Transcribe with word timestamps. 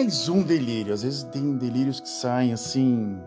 mais 0.00 0.30
um 0.30 0.42
delírio. 0.42 0.94
Às 0.94 1.02
vezes 1.02 1.24
tem 1.24 1.58
delírios 1.58 2.00
que 2.00 2.08
saem 2.08 2.54
assim 2.54 3.20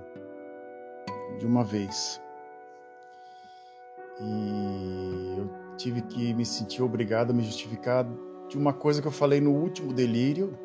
de 1.38 1.46
uma 1.46 1.64
vez. 1.64 2.20
E 4.20 5.36
eu 5.38 5.50
tive 5.78 6.02
que 6.02 6.34
me 6.34 6.44
sentir 6.44 6.82
obrigado 6.82 7.30
a 7.30 7.34
me 7.34 7.44
justificar 7.44 8.08
de 8.50 8.58
uma 8.58 8.74
coisa 8.74 9.04
que 9.04 9.08
eu 9.08 9.12
falei 9.12 9.40
no 9.40 9.52
último 9.52 9.94
delírio, 9.94 10.58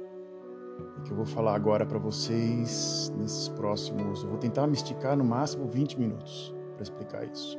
que 1.04 1.10
eu 1.10 1.16
vou 1.16 1.26
falar 1.26 1.54
agora 1.54 1.84
para 1.84 1.98
vocês 1.98 3.12
nesses 3.18 3.48
próximos. 3.48 4.22
Eu 4.22 4.30
vou 4.30 4.38
tentar 4.38 4.66
me 4.66 4.74
esticar 4.74 5.14
no 5.14 5.24
máximo 5.24 5.68
20 5.68 6.00
minutos 6.00 6.54
para 6.72 6.84
explicar 6.84 7.24
isso. 7.26 7.58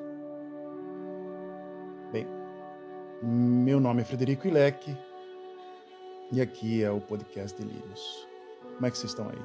Bem, 2.12 2.26
meu 3.22 3.80
nome 3.80 4.02
é 4.02 4.06
Frederico 4.06 4.48
Ilec 4.48 4.98
e 6.32 6.42
aqui 6.42 6.84
é 6.84 6.90
o 6.90 7.00
podcast 7.00 7.56
Delírios. 7.56 8.29
Como 8.80 8.88
é 8.88 8.92
que 8.92 8.98
vocês 8.98 9.12
estão 9.12 9.28
aí? 9.28 9.42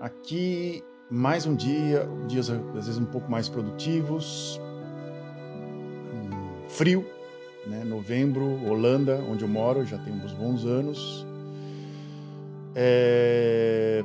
Aqui 0.00 0.82
mais 1.08 1.46
um 1.46 1.54
dia, 1.54 2.04
dias 2.26 2.50
às 2.50 2.86
vezes 2.86 2.98
um 2.98 3.04
pouco 3.04 3.30
mais 3.30 3.48
produtivos, 3.48 4.60
um 6.12 6.68
frio, 6.68 7.06
né? 7.64 7.84
Novembro, 7.84 8.44
Holanda, 8.68 9.24
onde 9.30 9.44
eu 9.44 9.48
moro, 9.48 9.84
já 9.84 9.96
tem 9.98 10.12
uns 10.12 10.32
bons 10.32 10.64
anos. 10.64 11.24
É... 12.74 14.04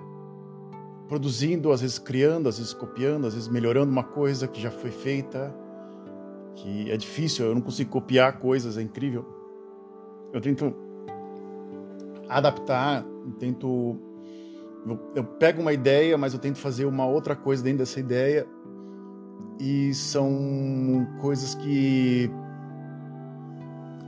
Produzindo, 1.07 1.71
às 1.71 1.81
vezes 1.81 1.97
criando, 1.97 2.47
às 2.47 2.59
vezes 2.59 2.71
copiando, 2.71 3.25
às 3.25 3.33
vezes 3.33 3.49
melhorando 3.49 3.91
uma 3.91 4.03
coisa 4.03 4.47
que 4.47 4.61
já 4.61 4.69
foi 4.69 4.91
feita, 4.91 5.51
que 6.53 6.91
é 6.91 6.97
difícil, 6.97 7.47
eu 7.47 7.55
não 7.55 7.61
consigo 7.61 7.89
copiar 7.89 8.37
coisas, 8.37 8.77
é 8.77 8.83
incrível. 8.83 9.25
Eu 10.31 10.39
tento 10.39 10.71
adaptar, 12.29 13.03
tento 13.31 13.97
eu, 15.15 15.23
pego 15.23 15.61
uma 15.61 15.71
ideia, 15.71 16.17
mas 16.17 16.33
eu 16.33 16.39
tento 16.39 16.57
fazer 16.57 16.85
uma 16.85 17.05
outra 17.05 17.35
coisa 17.35 17.63
dentro 17.63 17.79
dessa 17.79 17.99
ideia. 17.99 18.45
E 19.59 19.93
são 19.93 21.07
coisas 21.21 21.55
que 21.55 22.29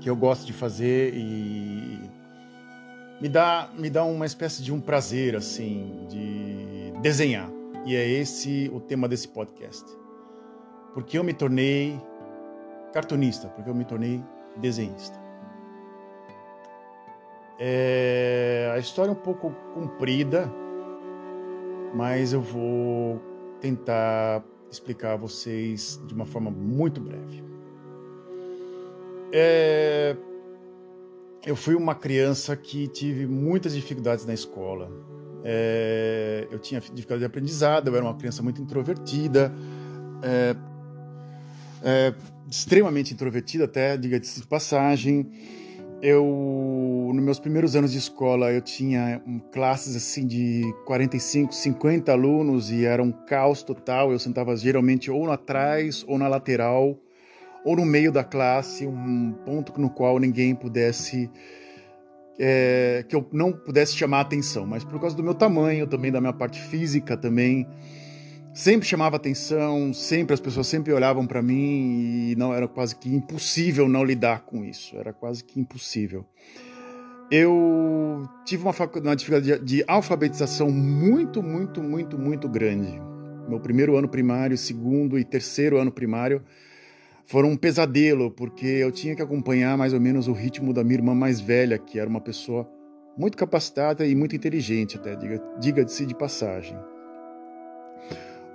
que 0.02 0.09
eu 0.09 0.16
gosto 0.16 0.45
de 0.45 0.53
fazer 0.53 1.13
e 1.16 1.99
me 3.21 3.30
dá 3.30 3.69
me 3.77 3.89
dá 3.89 4.03
uma 4.03 4.25
espécie 4.25 4.61
de 4.61 4.71
um 4.73 4.80
prazer 4.80 5.36
assim 5.36 6.05
de 6.09 6.91
desenhar. 7.02 7.49
E 7.86 7.95
é 7.95 8.08
esse 8.08 8.69
o 8.73 8.80
tema 8.80 9.08
desse 9.08 9.27
podcast. 9.27 9.86
Porque 10.93 11.17
eu 11.17 11.23
me 11.23 11.33
tornei 11.33 11.99
cartunista, 12.93 13.47
porque 13.49 13.69
eu 13.69 13.75
me 13.75 13.86
tornei 13.86 14.23
desenhista. 14.58 15.25
É, 17.58 18.72
a 18.73 18.80
história 18.80 19.09
é 19.09 19.14
um 19.14 19.16
pouco 19.16 19.52
comprida, 19.73 20.52
mas 21.94 22.34
eu 22.34 22.42
vou 22.42 23.22
tentar 23.61 24.44
explicar 24.70 25.14
a 25.14 25.16
vocês 25.16 26.02
de 26.06 26.14
uma 26.14 26.26
forma 26.26 26.52
muito 26.52 27.00
breve. 27.00 27.44
É, 29.31 30.17
eu 31.45 31.56
fui 31.56 31.76
uma 31.76 31.95
criança 31.95 32.56
que 32.56 32.88
tive 32.88 33.26
muitas 33.26 33.73
dificuldades 33.73 34.26
na 34.26 34.33
escola. 34.33 34.92
É, 35.44 36.48
eu 36.52 36.59
tinha 36.59 36.81
dificuldade 36.81 37.20
de 37.20 37.26
aprendizado, 37.26 37.88
eu 37.88 37.95
era 37.95 38.03
uma 38.03 38.16
criança 38.16 38.44
muito 38.44 38.61
introvertida, 38.61 39.53
é, 40.22 40.56
é 41.83 42.14
extremamente 42.50 43.14
introvertida 43.14 43.66
até, 43.66 43.95
diga-se 43.95 44.42
de 44.42 44.48
passagem 44.48 45.31
eu 46.02 46.26
nos 47.14 47.23
meus 47.23 47.39
primeiros 47.39 47.75
anos 47.75 47.92
de 47.92 47.98
escola 47.98 48.52
eu 48.52 48.61
tinha 48.61 49.22
classes 49.52 49.95
assim 49.95 50.26
de 50.26 50.64
45, 50.86 51.54
50 51.54 52.11
alunos 52.11 52.71
e 52.71 52.86
era 52.86 53.02
um 53.02 53.11
caos 53.11 53.64
total. 53.64 54.11
Eu 54.11 54.20
sentava 54.20 54.55
geralmente 54.55 55.10
ou 55.10 55.32
atrás 55.32 56.04
ou 56.08 56.17
na 56.17 56.27
lateral 56.27 56.98
ou 57.64 57.76
no 57.76 57.86
meio 57.86 58.11
da 58.11 58.23
classe, 58.23 58.86
um 58.86 59.33
ponto 59.43 59.80
no 59.82 59.89
qual 59.89 60.20
ninguém 60.20 60.54
pudesse 60.54 61.30
é, 62.38 63.05
que 63.08 63.16
eu 63.16 63.27
não 63.32 63.52
pudesse 63.52 63.95
chamar 63.95 64.22
atenção, 64.22 64.66
mas 64.66 64.83
por 64.83 64.99
causa 64.99 65.16
do 65.16 65.23
meu 65.23 65.33
tamanho, 65.33 65.87
também 65.87 66.11
da 66.11 66.20
minha 66.20 66.33
parte 66.33 66.61
física 66.61 67.17
também 67.17 67.67
sempre 68.54 68.87
chamava 68.87 69.17
atenção, 69.17 69.93
sempre 69.93 70.33
as 70.33 70.39
pessoas 70.39 70.67
sempre 70.67 70.93
olhavam 70.93 71.27
para 71.27 71.42
mim 71.42 72.30
e 72.32 72.36
não 72.37 72.54
era 72.54 72.67
quase 72.67 72.95
que 72.95 73.14
impossível 73.14 73.87
não 73.87 74.04
lidar 74.04 74.42
com 74.45 74.64
isso, 74.64 74.95
era 74.98 75.11
quase 75.11 75.43
que 75.43 75.60
impossível. 75.60 76.26
Eu 77.31 78.30
tive 78.45 78.63
uma, 78.63 78.73
uma 79.03 79.15
dificuldade 79.15 79.59
de, 79.59 79.80
de 79.80 79.83
alfabetização 79.87 80.69
muito, 80.69 81.41
muito, 81.41 81.81
muito, 81.81 82.19
muito 82.19 82.47
grande. 82.47 83.02
Meu 83.47 83.59
primeiro 83.59 83.95
ano 83.95 84.08
primário, 84.08 84.58
segundo 84.58 85.17
e 85.17 85.23
terceiro 85.23 85.77
ano 85.77 85.91
primário 85.91 86.43
foram 87.25 87.49
um 87.49 87.58
pesadelo, 87.58 88.30
porque 88.30 88.67
eu 88.67 88.91
tinha 88.91 89.15
que 89.15 89.21
acompanhar 89.21 89.75
mais 89.75 89.93
ou 89.93 89.99
menos 89.99 90.27
o 90.27 90.33
ritmo 90.33 90.71
da 90.71 90.83
minha 90.83 90.97
irmã 90.97 91.15
mais 91.15 91.39
velha, 91.41 91.77
que 91.77 91.99
era 91.99 92.08
uma 92.08 92.21
pessoa 92.21 92.69
muito 93.17 93.36
capacitada 93.36 94.05
e 94.05 94.15
muito 94.15 94.36
inteligente, 94.36 94.97
até 94.97 95.15
diga-se 95.15 95.42
diga 95.59 95.83
de 95.86 96.15
passagem. 96.15 96.77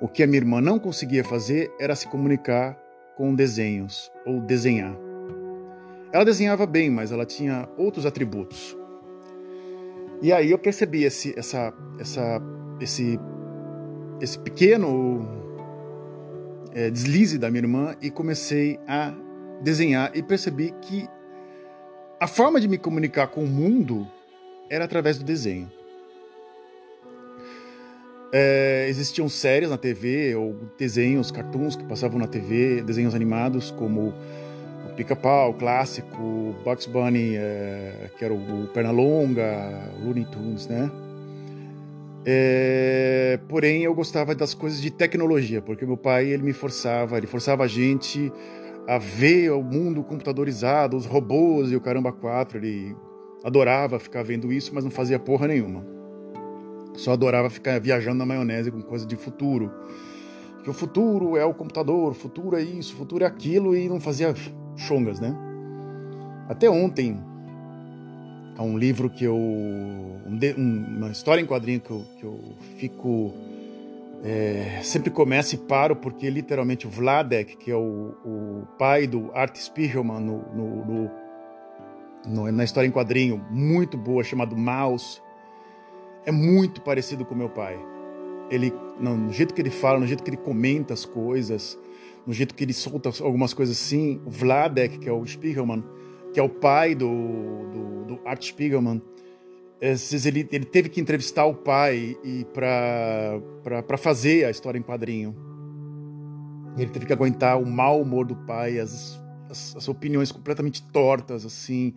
O 0.01 0.07
que 0.07 0.23
a 0.23 0.27
minha 0.27 0.39
irmã 0.39 0.61
não 0.61 0.79
conseguia 0.79 1.25
fazer 1.25 1.71
era 1.81 1.97
se 1.97 2.07
comunicar 2.09 2.79
com 3.17 3.35
desenhos 3.35 4.11
ou 4.25 4.41
desenhar. 4.41 5.10
Ela 6.13 6.25
desenhava 6.25 6.67
bem, 6.67 6.91
mas 6.91 7.13
ela 7.13 7.25
tinha 7.25 7.69
outros 7.77 8.05
atributos. 8.05 8.77
E 10.23 10.33
aí 10.33 10.51
eu 10.51 10.59
percebi 10.59 11.05
esse, 11.05 11.33
essa, 11.39 11.73
essa, 11.99 12.43
esse, 12.81 13.19
esse 14.21 14.39
pequeno 14.39 15.27
é, 16.75 16.91
deslize 16.91 17.39
da 17.39 17.51
minha 17.51 17.63
irmã 17.63 17.97
e 18.03 18.11
comecei 18.11 18.79
a 18.87 19.15
desenhar 19.63 20.11
e 20.15 20.23
percebi 20.23 20.75
que 20.83 21.09
a 22.19 22.27
forma 22.27 22.61
de 22.61 22.69
me 22.69 22.77
comunicar 22.77 23.29
com 23.29 23.43
o 23.43 23.47
mundo 23.47 24.07
era 24.69 24.85
através 24.85 25.17
do 25.17 25.25
desenho. 25.25 25.71
É, 28.33 28.87
existiam 28.89 29.29
séries 29.29 29.71
na 29.71 29.77
TV, 29.77 30.37
ou 30.37 30.55
desenhos, 30.79 31.33
cartoons 31.33 31.75
que 31.75 31.85
passavam 31.85 32.19
na 32.19 32.29
TV, 32.29 32.83
desenhos 32.83 33.15
animados 33.15 33.71
como 33.73 34.15
Pica-Pau, 35.01 35.55
clássico, 35.55 36.55
Bugs 36.63 36.85
Bunny, 36.85 37.35
é, 37.35 38.11
que 38.19 38.23
era 38.23 38.35
o, 38.35 38.65
o 38.65 38.69
Pernalonga, 38.69 39.91
Looney 40.05 40.27
Tunes, 40.27 40.69
né? 40.69 40.91
É, 42.27 43.41
porém, 43.49 43.83
eu 43.83 43.95
gostava 43.95 44.35
das 44.35 44.53
coisas 44.53 44.79
de 44.79 44.91
tecnologia, 44.91 45.63
porque 45.63 45.87
meu 45.87 45.97
pai 45.97 46.27
ele 46.27 46.43
me 46.43 46.53
forçava, 46.53 47.17
ele 47.17 47.27
forçava 47.27 47.65
a 47.65 47.67
gente 47.67 48.31
a 48.87 48.99
ver 48.99 49.53
o 49.53 49.63
mundo 49.63 50.03
computadorizado, 50.03 50.99
os 50.99 51.07
robôs 51.07 51.73
e 51.73 51.77
o 51.77 51.81
caramba 51.81 52.13
4. 52.13 52.59
Ele 52.59 52.95
adorava 53.43 53.99
ficar 53.99 54.23
vendo 54.23 54.53
isso, 54.53 54.71
mas 54.75 54.85
não 54.85 54.91
fazia 54.91 55.19
porra 55.19 55.49
nenhuma. 55.49 55.83
Só 56.93 57.13
adorava 57.13 57.49
ficar 57.49 57.81
viajando 57.81 58.19
na 58.19 58.27
maionese 58.27 58.71
com 58.71 58.83
coisa 58.83 59.07
de 59.07 59.17
futuro. 59.17 59.73
Que 60.63 60.69
o 60.69 60.75
futuro 60.75 61.39
é 61.39 61.45
o 61.47 61.55
computador, 61.55 62.11
o 62.11 62.15
futuro 62.15 62.55
é 62.55 62.61
isso, 62.61 62.93
o 62.93 62.99
futuro 62.99 63.25
é 63.25 63.27
aquilo, 63.27 63.75
e 63.75 63.89
não 63.89 63.99
fazia 63.99 64.35
chongas, 64.81 65.21
né? 65.21 65.35
Até 66.49 66.69
ontem, 66.69 67.19
há 68.57 68.63
um 68.63 68.77
livro 68.77 69.09
que 69.09 69.25
eu. 69.25 69.37
Um, 69.37 70.97
uma 70.97 71.11
história 71.11 71.41
em 71.41 71.47
quadrinho 71.47 71.81
que 71.81 71.91
eu, 71.91 72.05
que 72.19 72.25
eu 72.25 72.41
fico. 72.77 73.33
É, 74.23 74.81
sempre 74.83 75.11
começo 75.11 75.55
e 75.55 75.59
paro, 75.59 75.97
porque 75.97 76.29
literalmente 76.29 76.87
o 76.87 76.91
Vladek, 76.91 77.57
que 77.57 77.71
é 77.71 77.75
o, 77.75 78.15
o 78.23 78.67
pai 78.79 79.07
do 79.07 79.31
Art 79.33 79.57
Spiegelman 79.57 80.21
no, 80.21 80.45
no, 80.55 80.85
no, 80.85 81.11
no, 82.27 82.53
na 82.53 82.63
história 82.63 82.87
em 82.87 82.91
quadrinho, 82.91 83.43
muito 83.51 83.97
boa, 83.97 84.23
chamado 84.23 84.55
Mouse 84.55 85.23
é 86.25 86.33
muito 86.33 86.81
parecido 86.81 87.25
com 87.25 87.35
meu 87.35 87.49
pai. 87.49 87.79
Ele, 88.51 88.73
no 88.99 89.33
jeito 89.33 89.55
que 89.55 89.61
ele 89.61 89.71
fala, 89.71 89.99
no 89.99 90.07
jeito 90.07 90.23
que 90.23 90.31
ele 90.31 90.37
comenta 90.37 90.93
as 90.93 91.05
coisas, 91.05 91.79
no 92.27 92.33
jeito 92.33 92.55
que 92.55 92.65
ele 92.65 92.73
solta 92.73 93.11
algumas 93.23 93.55
coisas 93.55 93.77
assim, 93.77 94.21
o 94.25 94.31
Vladek, 94.31 94.99
que 94.99 95.09
é 95.09 95.13
o 95.13 95.25
Spiegelman, 95.27 95.85
que 96.33 96.39
é 96.39 96.43
o 96.43 96.49
pai 96.49 96.95
do, 96.95 97.09
do, 97.09 98.05
do 98.05 98.21
Art 98.25 98.45
Spiegelman, 98.45 99.03
vezes 99.81 100.27
ele, 100.27 100.47
ele 100.53 100.65
teve 100.65 100.89
que 100.89 101.01
entrevistar 101.01 101.47
o 101.47 101.55
pai 101.55 102.17
e 102.23 102.45
para 102.53 103.99
fazer 103.99 104.45
a 104.45 104.51
história 104.51 104.79
em 104.79 104.83
quadrinho. 104.83 105.35
Ele 106.77 106.91
teve 106.91 107.07
que 107.07 107.13
aguentar 107.13 107.61
o 107.61 107.67
mau 107.67 108.01
humor 108.01 108.27
do 108.27 108.37
pai, 108.37 108.79
as, 108.79 109.19
as, 109.49 109.75
as 109.77 109.89
opiniões 109.89 110.31
completamente 110.31 110.83
tortas, 110.83 111.45
assim, 111.45 111.95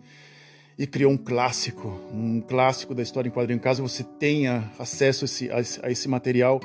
e 0.76 0.86
criou 0.86 1.12
um 1.12 1.16
clássico, 1.16 1.88
um 2.12 2.40
clássico 2.40 2.94
da 2.94 3.02
história 3.02 3.28
em 3.28 3.32
quadrinho. 3.32 3.60
Caso 3.60 3.82
você 3.82 4.02
tenha 4.02 4.70
acesso 4.78 5.24
a 5.24 5.26
esse, 5.26 5.80
a 5.82 5.90
esse 5.90 6.08
material, 6.08 6.60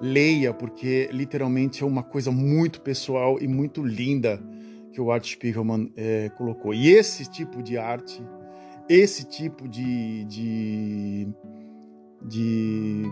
leia, 0.00 0.54
porque 0.54 1.08
literalmente 1.12 1.82
é 1.82 1.86
uma 1.86 2.02
coisa 2.02 2.30
muito 2.30 2.80
pessoal 2.80 3.38
e 3.40 3.46
muito 3.46 3.82
linda 3.82 4.42
que 4.92 5.00
o 5.00 5.12
Art 5.12 5.24
Spiegelman 5.24 5.92
é, 5.96 6.30
colocou. 6.30 6.72
E 6.74 6.88
esse 6.88 7.30
tipo 7.30 7.62
de 7.62 7.76
arte 7.76 8.22
esse 8.90 9.22
tipo 9.24 9.68
de, 9.68 10.24
de, 10.24 11.28
de, 12.22 13.02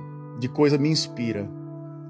de 0.40 0.48
coisa 0.48 0.76
me 0.76 0.88
inspira. 0.88 1.48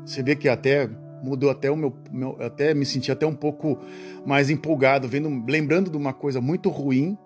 Você 0.06 0.22
vê 0.22 0.34
que 0.34 0.48
até 0.48 0.88
mudou 1.22 1.50
até 1.50 1.70
o 1.70 1.76
meu, 1.76 1.94
meu, 2.10 2.34
até 2.40 2.72
me 2.72 2.86
senti 2.86 3.12
até 3.12 3.26
um 3.26 3.34
pouco 3.34 3.78
mais 4.24 4.48
empolgado 4.48 5.06
vendo 5.06 5.44
lembrando 5.46 5.90
de 5.90 5.98
uma 5.98 6.14
coisa 6.14 6.40
muito 6.40 6.70
ruim 6.70 7.18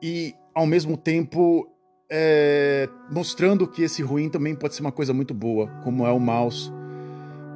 e 0.00 0.34
ao 0.54 0.64
mesmo 0.64 0.96
tempo 0.96 1.68
é, 2.10 2.88
mostrando 3.10 3.66
que 3.66 3.82
esse 3.82 4.00
ruim 4.00 4.30
também 4.30 4.54
pode 4.54 4.76
ser 4.76 4.80
uma 4.80 4.92
coisa 4.92 5.12
muito 5.12 5.34
boa 5.34 5.66
como 5.82 6.06
é 6.06 6.12
o 6.12 6.20
mouse 6.20 6.72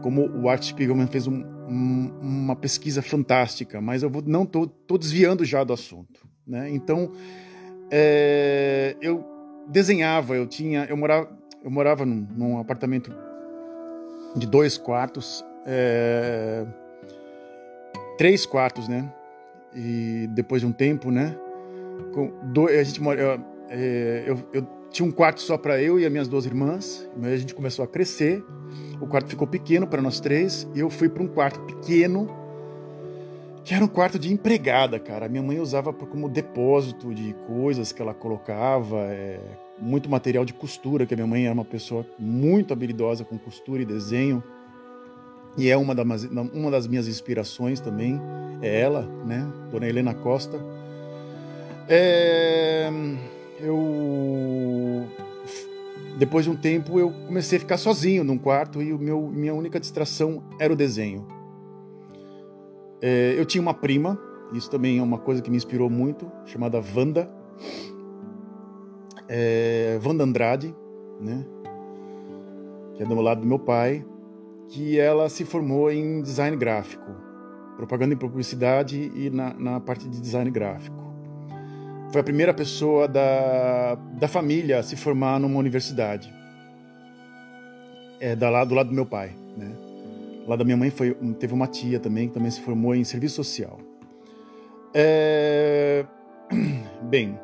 como 0.02 0.28
o 0.28 0.48
Art 0.48 0.62
Spiegelman 0.62 1.06
fez 1.06 1.26
um, 1.26 1.44
um, 1.68 2.12
uma 2.20 2.56
pesquisa 2.56 3.02
fantástica 3.02 3.80
mas 3.80 4.02
eu 4.02 4.10
vou, 4.10 4.22
não 4.24 4.44
tô, 4.44 4.66
tô 4.66 4.98
desviando 4.98 5.44
já 5.44 5.64
do 5.64 5.72
assunto 5.72 6.26
né 6.46 6.70
então 6.70 7.12
é, 7.90 8.96
eu 9.00 9.24
desenhava 9.68 10.36
eu 10.36 10.46
tinha 10.46 10.84
eu 10.84 10.96
morava 10.96 11.38
eu 11.62 11.70
morava 11.70 12.06
num, 12.06 12.26
num 12.36 12.58
apartamento 12.58 13.12
de 14.36 14.46
dois 14.46 14.78
quartos 14.78 15.44
é, 15.66 16.64
três 18.20 18.44
quartos, 18.44 18.86
né? 18.86 19.10
E 19.74 20.28
depois 20.32 20.60
de 20.60 20.66
um 20.66 20.72
tempo, 20.72 21.10
né? 21.10 21.34
Com 22.12 22.30
a 22.66 22.84
gente 22.84 23.00
mora, 23.00 23.18
eu, 23.18 23.44
é, 23.70 24.24
eu, 24.26 24.38
eu 24.52 24.66
tinha 24.90 25.06
um 25.06 25.10
quarto 25.10 25.40
só 25.40 25.56
para 25.56 25.80
eu 25.80 25.98
e 25.98 26.04
as 26.04 26.10
minhas 26.10 26.28
duas 26.28 26.46
irmãs. 26.46 27.08
Mas 27.16 27.32
a 27.32 27.36
gente 27.36 27.54
começou 27.54 27.84
a 27.84 27.88
crescer. 27.88 28.44
O 29.00 29.06
quarto 29.06 29.28
ficou 29.28 29.46
pequeno 29.46 29.86
para 29.86 30.02
nós 30.02 30.20
três. 30.20 30.68
E 30.74 30.80
eu 30.80 30.90
fui 30.90 31.08
para 31.08 31.22
um 31.22 31.28
quarto 31.28 31.60
pequeno, 31.60 32.28
que 33.64 33.74
era 33.74 33.84
um 33.84 33.88
quarto 33.88 34.18
de 34.18 34.32
empregada, 34.32 34.98
cara. 34.98 35.28
Minha 35.28 35.42
mãe 35.42 35.58
usava 35.58 35.92
como 35.92 36.28
depósito 36.28 37.14
de 37.14 37.34
coisas 37.46 37.92
que 37.92 38.02
ela 38.02 38.14
colocava, 38.14 38.98
é, 38.98 39.40
muito 39.78 40.08
material 40.08 40.44
de 40.44 40.52
costura, 40.52 41.06
que 41.06 41.14
a 41.14 41.16
minha 41.16 41.26
mãe 41.26 41.44
era 41.44 41.54
uma 41.54 41.64
pessoa 41.64 42.06
muito 42.18 42.72
habilidosa 42.72 43.24
com 43.24 43.38
costura 43.38 43.82
e 43.82 43.84
desenho 43.84 44.42
e 45.56 45.68
é 45.68 45.76
uma, 45.76 45.94
das 45.94 46.24
uma 46.52 46.70
das 46.70 46.86
minhas 46.86 47.08
inspirações 47.08 47.80
também, 47.80 48.20
é 48.62 48.80
ela, 48.80 49.02
né? 49.26 49.46
Dona 49.70 49.86
Helena 49.86 50.14
Costa. 50.14 50.58
É, 51.88 52.88
eu 53.62 55.06
depois 56.18 56.44
de 56.44 56.50
um 56.50 56.56
tempo 56.56 56.98
eu 56.98 57.10
comecei 57.26 57.56
a 57.56 57.60
ficar 57.60 57.78
sozinho 57.78 58.22
num 58.24 58.36
quarto 58.36 58.82
e 58.82 58.92
o 58.92 58.98
meu 58.98 59.28
minha 59.28 59.54
única 59.54 59.78
distração 59.80 60.42
era 60.58 60.72
o 60.72 60.76
desenho. 60.76 61.26
É, 63.02 63.34
eu 63.38 63.46
tinha 63.46 63.62
uma 63.62 63.72
prima, 63.72 64.18
isso 64.52 64.70
também 64.70 64.98
é 64.98 65.02
uma 65.02 65.18
coisa 65.18 65.40
que 65.40 65.50
me 65.50 65.56
inspirou 65.56 65.88
muito, 65.88 66.30
chamada 66.44 66.82
Wanda, 66.94 67.30
é, 69.28 69.98
Wanda 70.04 70.24
Andrade, 70.24 70.74
né? 71.20 71.46
Que 72.94 73.02
é 73.02 73.06
do 73.06 73.14
lado 73.20 73.40
do 73.40 73.46
meu 73.46 73.58
pai 73.58 74.04
que 74.68 74.98
ela 74.98 75.28
se 75.28 75.44
formou 75.44 75.90
em 75.90 76.22
design 76.22 76.56
gráfico, 76.56 77.10
propaganda 77.76 78.14
e 78.14 78.16
publicidade 78.16 79.10
e 79.14 79.28
na, 79.28 79.52
na 79.54 79.80
parte 79.80 80.08
de 80.08 80.20
design 80.20 80.48
gráfico. 80.50 81.09
Foi 82.12 82.20
a 82.20 82.24
primeira 82.24 82.52
pessoa 82.52 83.06
da, 83.06 83.94
da 84.18 84.26
família 84.26 84.78
a 84.78 84.82
se 84.82 84.96
formar 84.96 85.38
numa 85.38 85.58
universidade. 85.58 86.32
É, 88.18 88.34
da 88.34 88.50
lá, 88.50 88.64
do 88.64 88.74
lado 88.74 88.88
do 88.88 88.94
meu 88.94 89.06
pai. 89.06 89.32
Né? 89.56 89.70
Lá 90.46 90.56
da 90.56 90.64
minha 90.64 90.76
mãe 90.76 90.90
foi, 90.90 91.14
teve 91.38 91.54
uma 91.54 91.66
tia 91.66 92.00
também 92.00 92.28
que 92.28 92.34
também 92.34 92.50
se 92.50 92.60
formou 92.60 92.94
em 92.94 93.04
serviço 93.04 93.36
social. 93.36 93.78
É... 94.92 96.04
Bem, 97.02 97.38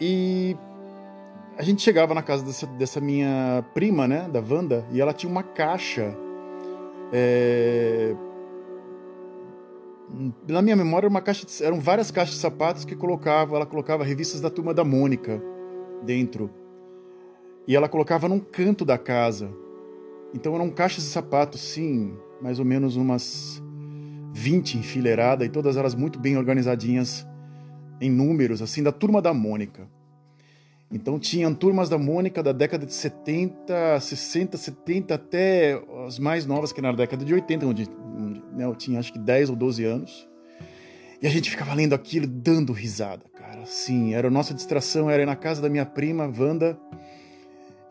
e 0.00 0.56
a 1.56 1.62
gente 1.62 1.82
chegava 1.82 2.14
na 2.14 2.22
casa 2.22 2.44
dessa, 2.44 2.66
dessa, 2.66 3.00
minha 3.00 3.64
prima, 3.74 4.06
né, 4.06 4.28
da 4.32 4.40
Wanda, 4.40 4.84
e 4.92 5.00
ela 5.00 5.12
tinha 5.12 5.30
uma 5.30 5.42
caixa. 5.42 6.14
É... 7.12 8.14
Na 10.48 10.62
minha 10.62 10.76
memória, 10.76 11.08
uma 11.08 11.20
caixa 11.20 11.46
de... 11.46 11.64
eram 11.64 11.80
várias 11.80 12.10
caixas 12.10 12.34
de 12.34 12.40
sapatos 12.40 12.84
que 12.84 12.96
colocava, 12.96 13.56
ela 13.56 13.66
colocava 13.66 14.04
revistas 14.04 14.40
da 14.40 14.48
turma 14.48 14.72
da 14.72 14.84
Mônica 14.84 15.42
dentro. 16.04 16.50
E 17.66 17.76
ela 17.76 17.88
colocava 17.88 18.28
num 18.28 18.40
canto 18.40 18.84
da 18.84 18.96
casa. 18.96 19.50
Então 20.34 20.54
eram 20.54 20.70
caixas 20.70 21.04
de 21.04 21.10
sapatos, 21.10 21.60
sim, 21.60 22.14
mais 22.40 22.58
ou 22.58 22.64
menos 22.64 22.96
umas 22.96 23.62
20 24.32 24.78
enfileiradas 24.78 25.46
e 25.46 25.50
todas 25.50 25.76
elas 25.76 25.94
muito 25.94 26.18
bem 26.18 26.36
organizadinhas 26.36 27.26
em 28.00 28.10
números, 28.10 28.62
assim, 28.62 28.82
da 28.82 28.92
turma 28.92 29.20
da 29.20 29.34
Mônica. 29.34 29.88
Então 30.90 31.18
tinham 31.18 31.54
turmas 31.54 31.88
da 31.88 31.98
Mônica 31.98 32.42
da 32.42 32.52
década 32.52 32.86
de 32.86 32.94
70, 32.94 34.00
60, 34.00 34.56
70 34.56 35.14
até 35.14 35.82
as 36.06 36.18
mais 36.18 36.46
novas 36.46 36.72
que 36.72 36.80
na 36.80 36.92
década 36.92 37.24
de 37.24 37.34
80, 37.34 37.66
onde, 37.66 37.82
onde 37.82 38.07
né, 38.58 38.64
eu 38.64 38.74
tinha 38.74 38.98
acho 38.98 39.12
que 39.12 39.18
10 39.18 39.50
ou 39.50 39.56
12 39.56 39.84
anos. 39.84 40.28
E 41.20 41.26
a 41.26 41.30
gente 41.30 41.50
ficava 41.50 41.74
lendo 41.74 41.94
aquilo 41.94 42.26
dando 42.26 42.72
risada, 42.72 43.24
cara. 43.34 43.64
Sim, 43.66 44.14
era 44.14 44.28
a 44.28 44.30
nossa 44.30 44.54
distração, 44.54 45.10
era 45.10 45.22
ir 45.22 45.26
na 45.26 45.34
casa 45.34 45.60
da 45.60 45.68
minha 45.68 45.86
prima, 45.86 46.32
Wanda, 46.38 46.78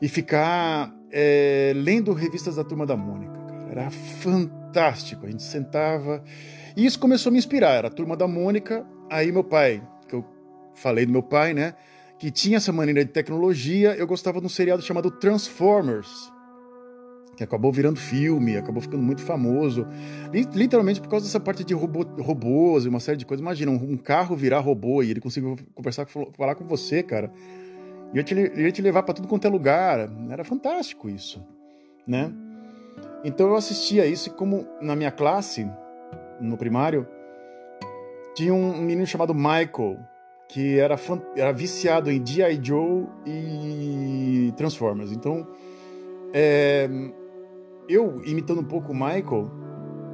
e 0.02 0.08
ficar 0.08 0.94
é, 1.12 1.74
lendo 1.76 2.14
revistas 2.14 2.56
da 2.56 2.64
turma 2.64 2.86
da 2.86 2.96
Mônica, 2.96 3.34
cara. 3.34 3.68
Era 3.72 3.90
fantástico. 3.90 5.26
A 5.26 5.30
gente 5.30 5.44
sentava. 5.44 6.24
E 6.76 6.86
isso 6.86 7.00
começou 7.00 7.30
a 7.30 7.34
me 7.34 7.38
inspirar. 7.38 7.72
Era 7.72 7.88
a 7.88 7.92
turma 7.92 8.16
da 8.16 8.28
Mônica. 8.28 8.86
Aí 9.10 9.32
meu 9.32 9.44
pai, 9.44 9.82
que 10.08 10.16
eu 10.16 10.24
falei 10.74 11.06
do 11.06 11.12
meu 11.12 11.24
pai, 11.24 11.54
né? 11.54 11.74
que 12.18 12.32
tinha 12.32 12.58
essa 12.58 12.72
maneira 12.72 13.06
de 13.06 13.12
tecnologia, 13.12 13.96
eu 13.96 14.08
gostava 14.08 14.40
de 14.40 14.46
um 14.46 14.50
seriado 14.50 14.82
chamado 14.82 15.12
Transformers, 15.12 16.32
que 17.38 17.44
acabou 17.44 17.72
virando 17.72 18.00
filme, 18.00 18.58
acabou 18.58 18.82
ficando 18.82 19.04
muito 19.04 19.22
famoso, 19.22 19.88
literalmente 20.54 21.00
por 21.00 21.08
causa 21.08 21.28
dessa 21.28 21.40
parte 21.40 21.64
de 21.64 21.72
robô, 21.72 22.02
robôs 22.20 22.84
e 22.84 22.90
uma 22.90 23.00
série 23.00 23.16
de 23.16 23.28
coisas. 23.28 23.42
Imagina, 23.42 23.72
um 23.72 23.96
carro 23.96 24.36
virar 24.36 24.60
robô 24.60 25.04
e 25.04 25.12
ele 25.12 25.22
conseguiu 25.22 25.56
conversar, 25.76 26.08
falar 26.08 26.56
com 26.56 26.66
você, 26.66 27.04
cara. 27.04 27.32
Ia 28.12 28.24
te, 28.24 28.34
ia 28.34 28.72
te 28.72 28.82
levar 28.82 29.04
para 29.04 29.14
tudo 29.14 29.28
quanto 29.28 29.46
é 29.46 29.50
lugar. 29.50 30.10
Era 30.32 30.44
fantástico 30.44 31.08
isso, 31.08 31.46
né? 32.08 32.34
Então 33.24 33.48
eu 33.48 33.56
assistia 33.56 34.08
isso 34.08 34.30
e 34.30 34.32
como 34.32 34.68
na 34.82 34.96
minha 34.96 35.12
classe, 35.12 35.70
no 36.42 36.58
primário, 36.58 37.08
tinha 38.34 38.54
um 38.54 38.82
menino 38.82 39.06
chamado 39.06 39.36
Michael, 39.36 40.00
que 40.50 40.80
era, 40.80 40.96
era 41.36 41.52
viciado 41.52 42.10
em 42.10 42.26
G.I. 42.26 42.60
Joe 42.64 43.06
e 43.28 44.54
Transformers. 44.58 45.12
Então, 45.12 45.46
é, 46.34 46.90
eu, 47.88 48.22
imitando 48.26 48.62
um 48.62 48.66
pouco 48.66 48.92
o 48.92 48.96
Michael, 48.96 49.50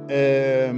é, 0.08 0.70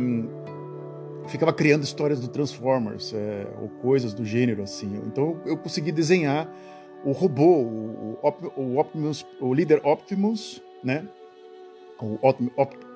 ficava 1.29 1.53
criando 1.53 1.83
histórias 1.83 2.21
do 2.21 2.29
Transformers, 2.29 3.13
é, 3.15 3.47
ou 3.61 3.69
coisas 3.69 4.15
do 4.15 4.25
gênero, 4.25 4.63
assim. 4.63 5.01
Então, 5.07 5.41
eu 5.45 5.57
consegui 5.57 5.93
desenhar 5.93 6.49
o 7.05 7.13
robô, 7.13 7.63
o, 7.63 8.19
o, 8.57 8.79
Optimus, 8.79 9.27
o 9.41 9.53
líder 9.53 9.81
Optimus, 9.85 10.63
né? 10.83 11.07
O 12.01 12.19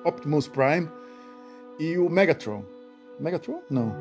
Optimus 0.05 0.47
Prime 0.47 0.87
e 1.79 1.97
o 1.97 2.09
Megatron. 2.09 2.63
Megatron? 3.19 3.61
Não. 3.69 3.95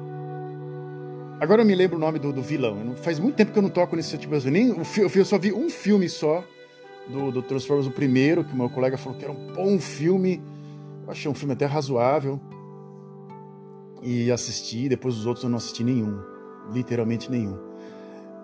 Agora 1.41 1.63
eu 1.63 1.67
me 1.67 1.75
lembro 1.75 1.97
o 1.97 2.01
nome 2.01 2.19
do, 2.19 2.33
do 2.33 2.43
vilão. 2.43 2.95
Faz 2.97 3.19
muito 3.19 3.37
tempo 3.37 3.53
que 3.53 3.59
eu 3.59 3.63
não 3.63 3.71
toco 3.71 3.97
nesse 3.97 4.19
tipo 4.19 4.39
de 4.39 4.51
nem 4.51 4.77
Eu 5.15 5.25
só 5.25 5.39
vi 5.39 5.53
um 5.53 5.71
filme 5.71 6.09
só 6.09 6.45
do, 7.11 7.31
do 7.31 7.43
Transformers, 7.43 7.87
o 7.87 7.91
primeiro, 7.91 8.45
que 8.45 8.55
meu 8.55 8.71
colega 8.71 8.97
falou 8.97 9.19
que 9.19 9.25
era 9.25 9.33
um 9.33 9.53
bom 9.53 9.79
filme. 9.79 10.43
Eu 11.05 11.11
achei 11.11 11.31
um 11.31 11.35
filme 11.35 11.53
até 11.53 11.67
razoável. 11.67 12.41
E 14.03 14.31
assisti, 14.31 14.89
depois 14.89 15.17
os 15.17 15.27
outros 15.27 15.45
eu 15.45 15.51
não 15.51 15.59
assisti 15.59 15.85
nenhum. 15.85 16.21
Literalmente 16.73 17.31
nenhum. 17.31 17.59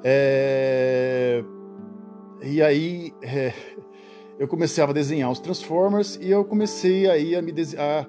É... 0.04 1.42
E 2.42 2.60
aí 2.60 3.14
é... 3.22 3.52
eu 4.38 4.46
comecei 4.46 4.82
a 4.82 4.92
desenhar 4.92 5.30
os 5.30 5.38
Transformers 5.38 6.18
e 6.20 6.30
eu 6.30 6.44
comecei 6.44 7.08
aí 7.08 7.34
a 7.34 7.40
me, 7.40 7.52
a... 7.78 8.06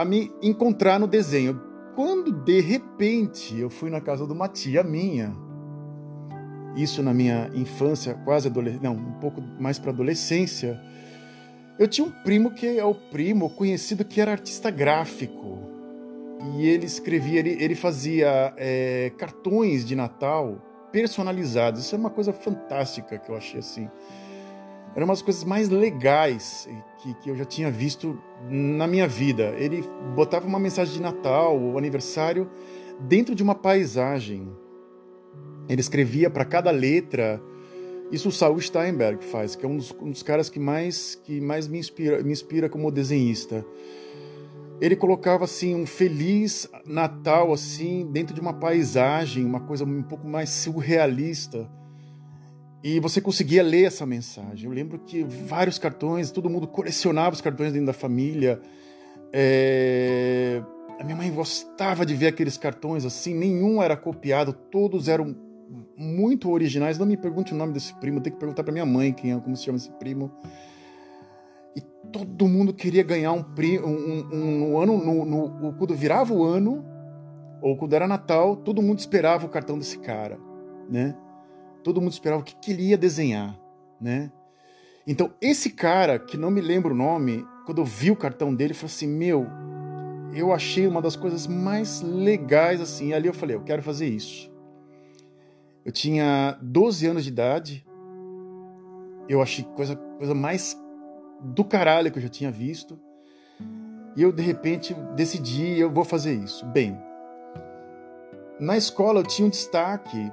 a 0.00 0.04
me 0.04 0.32
encontrar 0.42 0.98
no 0.98 1.06
desenho 1.06 1.60
quando 1.94 2.32
de 2.32 2.60
repente 2.60 3.58
eu 3.58 3.68
fui 3.68 3.90
na 3.90 4.00
casa 4.00 4.26
de 4.26 4.32
uma 4.32 4.48
tia 4.48 4.82
minha, 4.82 5.36
isso 6.76 7.02
na 7.02 7.12
minha 7.12 7.50
infância, 7.54 8.14
quase 8.24 8.48
adolescência, 8.48 8.82
não, 8.82 8.96
um 8.96 9.12
pouco 9.20 9.40
mais 9.58 9.78
para 9.78 9.90
adolescência, 9.90 10.80
eu 11.78 11.88
tinha 11.88 12.06
um 12.06 12.10
primo 12.10 12.50
que 12.52 12.78
é 12.78 12.84
o 12.84 12.94
primo 12.94 13.50
conhecido 13.50 14.04
que 14.04 14.20
era 14.20 14.32
artista 14.32 14.70
gráfico. 14.70 15.58
E 16.56 16.66
ele 16.66 16.86
escrevia, 16.86 17.38
ele, 17.38 17.56
ele 17.62 17.74
fazia 17.74 18.54
é, 18.56 19.12
cartões 19.18 19.84
de 19.84 19.94
Natal 19.94 20.88
personalizados. 20.90 21.82
Isso 21.82 21.94
é 21.94 21.98
uma 21.98 22.10
coisa 22.10 22.32
fantástica 22.32 23.18
que 23.18 23.30
eu 23.30 23.36
achei 23.36 23.60
assim 23.60 23.88
era 24.94 25.04
uma 25.04 25.12
das 25.12 25.22
coisas 25.22 25.44
mais 25.44 25.68
legais 25.68 26.68
que, 26.98 27.14
que 27.14 27.30
eu 27.30 27.36
já 27.36 27.44
tinha 27.44 27.70
visto 27.70 28.18
na 28.48 28.86
minha 28.86 29.06
vida. 29.06 29.54
Ele 29.56 29.84
botava 30.14 30.46
uma 30.46 30.58
mensagem 30.58 30.94
de 30.94 31.00
Natal 31.00 31.58
ou 31.58 31.78
aniversário 31.78 32.50
dentro 32.98 33.34
de 33.34 33.42
uma 33.42 33.54
paisagem. 33.54 34.50
Ele 35.70 35.80
escrevia 35.80 36.28
para 36.28 36.44
cada 36.44 36.72
letra. 36.72 37.40
Isso 38.10 38.28
o 38.28 38.32
Saul 38.32 38.60
Steinberg 38.60 39.24
faz, 39.24 39.54
que 39.54 39.64
é 39.64 39.68
um 39.68 39.76
dos, 39.76 39.94
um 40.02 40.10
dos 40.10 40.20
caras 40.20 40.50
que 40.50 40.58
mais, 40.58 41.14
que 41.14 41.40
mais 41.40 41.68
me, 41.68 41.78
inspira, 41.78 42.20
me 42.24 42.32
inspira 42.32 42.68
como 42.68 42.90
desenhista. 42.90 43.64
Ele 44.80 44.96
colocava 44.96 45.44
assim 45.44 45.76
um 45.76 45.86
feliz 45.86 46.68
Natal 46.84 47.52
assim 47.52 48.08
dentro 48.10 48.34
de 48.34 48.40
uma 48.40 48.52
paisagem, 48.52 49.44
uma 49.44 49.60
coisa 49.60 49.84
um 49.84 50.02
pouco 50.02 50.26
mais 50.26 50.50
surrealista. 50.50 51.70
E 52.82 52.98
você 52.98 53.20
conseguia 53.20 53.62
ler 53.62 53.84
essa 53.84 54.04
mensagem. 54.04 54.68
Eu 54.68 54.74
lembro 54.74 54.98
que 54.98 55.22
vários 55.22 55.78
cartões, 55.78 56.32
todo 56.32 56.50
mundo 56.50 56.66
colecionava 56.66 57.34
os 57.34 57.40
cartões 57.40 57.72
dentro 57.72 57.86
da 57.86 57.92
família. 57.92 58.60
É... 59.32 60.60
A 60.98 61.04
minha 61.04 61.16
mãe 61.16 61.30
gostava 61.30 62.04
de 62.04 62.14
ver 62.16 62.26
aqueles 62.26 62.58
cartões 62.58 63.04
assim, 63.04 63.34
nenhum 63.34 63.80
era 63.80 63.96
copiado, 63.96 64.52
todos 64.52 65.06
eram 65.06 65.49
muito 66.00 66.50
originais. 66.50 66.98
Não 66.98 67.06
me 67.06 67.16
pergunte 67.16 67.52
o 67.52 67.56
nome 67.56 67.72
desse 67.72 67.94
primo, 67.94 68.20
tem 68.20 68.32
que 68.32 68.38
perguntar 68.38 68.64
para 68.64 68.72
minha 68.72 68.86
mãe 68.86 69.12
quem 69.12 69.32
é, 69.32 69.38
como 69.38 69.54
se 69.54 69.64
chama 69.64 69.76
esse 69.76 69.90
primo. 69.92 70.30
E 71.76 71.80
todo 72.10 72.48
mundo 72.48 72.72
queria 72.72 73.02
ganhar 73.02 73.32
um 73.32 73.42
primo, 73.42 73.86
um, 73.86 74.28
um, 74.32 74.72
um 74.72 74.78
ano, 74.78 74.98
no, 74.98 75.24
no, 75.24 75.72
quando 75.74 75.94
virava 75.94 76.32
o 76.32 76.42
ano, 76.42 76.84
ou 77.60 77.76
quando 77.76 77.92
era 77.92 78.08
Natal, 78.08 78.56
todo 78.56 78.82
mundo 78.82 78.98
esperava 78.98 79.46
o 79.46 79.50
cartão 79.50 79.78
desse 79.78 79.98
cara, 79.98 80.38
né? 80.88 81.14
Todo 81.84 82.00
mundo 82.00 82.12
esperava 82.12 82.40
o 82.40 82.44
que, 82.44 82.56
que 82.56 82.72
ele 82.72 82.88
ia 82.88 82.98
desenhar, 82.98 83.58
né? 84.00 84.32
Então, 85.06 85.32
esse 85.40 85.70
cara, 85.70 86.18
que 86.18 86.36
não 86.36 86.50
me 86.50 86.60
lembro 86.60 86.94
o 86.94 86.96
nome, 86.96 87.44
quando 87.64 87.78
eu 87.80 87.84
vi 87.84 88.10
o 88.10 88.16
cartão 88.16 88.54
dele, 88.54 88.72
eu 88.72 88.76
falei 88.76 88.94
assim: 88.94 89.06
Meu, 89.06 89.46
eu 90.34 90.52
achei 90.52 90.86
uma 90.86 91.00
das 91.00 91.16
coisas 91.16 91.46
mais 91.46 92.02
legais 92.02 92.80
assim. 92.80 93.12
Ali 93.12 93.26
eu 93.26 93.34
falei: 93.34 93.56
Eu 93.56 93.62
quero 93.62 93.82
fazer 93.82 94.06
isso. 94.06 94.49
Eu 95.90 95.92
tinha 95.92 96.56
12 96.62 97.04
anos 97.08 97.24
de 97.24 97.30
idade, 97.30 97.84
eu 99.28 99.42
achei 99.42 99.64
coisa, 99.74 99.96
coisa 99.96 100.32
mais 100.32 100.80
do 101.40 101.64
caralho 101.64 102.12
que 102.12 102.18
eu 102.18 102.22
já 102.22 102.28
tinha 102.28 102.48
visto. 102.48 102.96
E 104.14 104.22
eu, 104.22 104.30
de 104.30 104.40
repente, 104.40 104.94
decidi: 105.16 105.80
Eu 105.80 105.90
vou 105.90 106.04
fazer 106.04 106.32
isso. 106.32 106.64
Bem, 106.66 106.96
na 108.60 108.76
escola 108.76 109.18
eu 109.18 109.24
tinha 109.24 109.44
um 109.44 109.50
destaque 109.50 110.30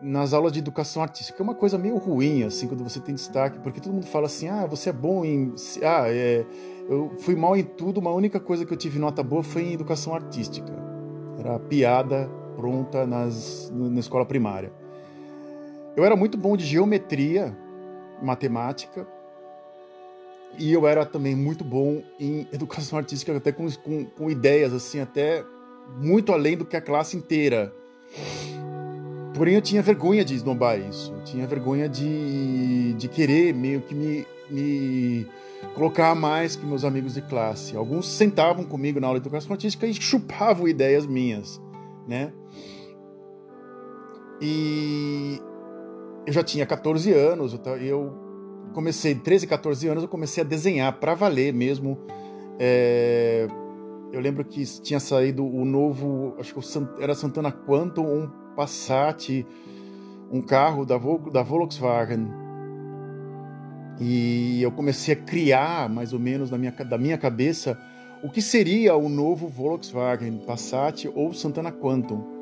nas 0.00 0.32
aulas 0.32 0.52
de 0.52 0.60
educação 0.60 1.02
artística. 1.02 1.38
É 1.38 1.44
uma 1.44 1.54
coisa 1.54 1.76
meio 1.76 1.98
ruim, 1.98 2.42
assim, 2.42 2.66
quando 2.66 2.82
você 2.82 2.98
tem 2.98 3.14
destaque, 3.14 3.58
porque 3.58 3.82
todo 3.82 3.92
mundo 3.92 4.06
fala 4.06 4.24
assim: 4.24 4.48
ah, 4.48 4.64
você 4.64 4.88
é 4.88 4.92
bom 4.94 5.22
em. 5.22 5.54
Ah, 5.82 6.06
é... 6.08 6.46
eu 6.88 7.12
fui 7.18 7.36
mal 7.36 7.54
em 7.54 7.62
tudo, 7.62 8.00
uma 8.00 8.10
única 8.10 8.40
coisa 8.40 8.64
que 8.64 8.72
eu 8.72 8.78
tive 8.78 8.98
nota 8.98 9.22
boa 9.22 9.42
foi 9.42 9.64
em 9.64 9.74
educação 9.74 10.14
artística. 10.14 10.72
Era 11.38 11.58
piada 11.58 12.26
pronta 12.56 13.06
nas, 13.06 13.70
na 13.70 14.00
escola 14.00 14.24
primária. 14.24 14.72
Eu 15.96 16.04
era 16.04 16.16
muito 16.16 16.36
bom 16.36 16.56
de 16.56 16.64
geometria, 16.64 17.56
matemática, 18.22 19.06
e 20.58 20.72
eu 20.72 20.86
era 20.86 21.04
também 21.04 21.34
muito 21.34 21.64
bom 21.64 22.02
em 22.18 22.48
educação 22.52 22.98
artística, 22.98 23.36
até 23.36 23.52
com, 23.52 23.70
com, 23.82 24.04
com 24.04 24.30
ideias, 24.30 24.72
assim, 24.72 25.00
até 25.00 25.44
muito 25.98 26.32
além 26.32 26.56
do 26.56 26.64
que 26.64 26.76
a 26.76 26.80
classe 26.80 27.16
inteira. 27.16 27.72
Porém, 29.34 29.54
eu 29.54 29.62
tinha 29.62 29.82
vergonha 29.82 30.24
de 30.24 30.34
esnobar 30.34 30.78
isso. 30.78 31.12
Eu 31.12 31.24
tinha 31.24 31.46
vergonha 31.46 31.88
de, 31.88 32.94
de 32.94 33.08
querer 33.08 33.52
meio 33.52 33.80
que 33.80 33.94
me, 33.94 34.24
me 34.48 35.26
colocar 35.74 36.14
mais 36.14 36.54
que 36.54 36.64
meus 36.64 36.84
amigos 36.84 37.14
de 37.14 37.22
classe. 37.22 37.76
Alguns 37.76 38.08
sentavam 38.08 38.64
comigo 38.64 39.00
na 39.00 39.08
aula 39.08 39.18
de 39.18 39.26
educação 39.26 39.52
artística 39.52 39.86
e 39.86 39.94
chupavam 39.94 40.68
ideias 40.68 41.04
minhas, 41.04 41.60
né? 42.06 42.32
E 44.40 45.40
eu 46.26 46.32
já 46.32 46.42
tinha 46.42 46.64
14 46.64 47.12
anos, 47.12 47.58
eu 47.80 48.12
comecei, 48.72 49.14
13, 49.14 49.46
14 49.46 49.88
anos, 49.88 50.02
eu 50.02 50.08
comecei 50.08 50.42
a 50.42 50.46
desenhar 50.46 50.92
para 50.98 51.14
valer 51.14 51.52
mesmo. 51.52 51.98
É, 52.58 53.46
eu 54.12 54.20
lembro 54.20 54.44
que 54.44 54.64
tinha 54.80 55.00
saído 55.00 55.44
o 55.44 55.64
novo, 55.64 56.34
acho 56.38 56.54
que 56.54 57.02
era 57.02 57.14
Santana 57.14 57.52
Quantum, 57.52 58.06
um 58.06 58.30
Passat, 58.54 59.44
um 60.30 60.40
carro 60.40 60.86
da, 60.86 60.96
da 61.32 61.42
Volkswagen. 61.42 62.28
E 64.00 64.62
eu 64.62 64.72
comecei 64.72 65.14
a 65.14 65.16
criar, 65.16 65.88
mais 65.88 66.12
ou 66.12 66.18
menos, 66.18 66.50
na 66.50 66.58
minha, 66.58 66.72
da 66.72 66.98
minha 66.98 67.18
cabeça, 67.18 67.78
o 68.22 68.30
que 68.30 68.40
seria 68.40 68.96
o 68.96 69.08
novo 69.08 69.46
Volkswagen 69.48 70.38
Passat 70.46 71.06
ou 71.14 71.32
Santana 71.34 71.70
Quantum. 71.70 72.33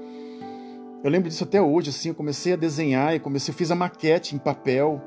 Eu 1.05 1.11
lembro 1.11 1.29
disso 1.29 1.43
até 1.43 1.61
hoje, 1.61 1.91
assim, 1.91 2.11
eu 2.11 2.15
comecei 2.15 2.53
a 2.53 2.57
desenhar 2.57 3.15
e 3.15 3.19
comecei, 3.19 3.53
eu 3.53 3.57
fiz 3.57 3.71
a 3.71 3.75
maquete 3.75 4.37
em 4.37 4.39
papel. 4.39 5.01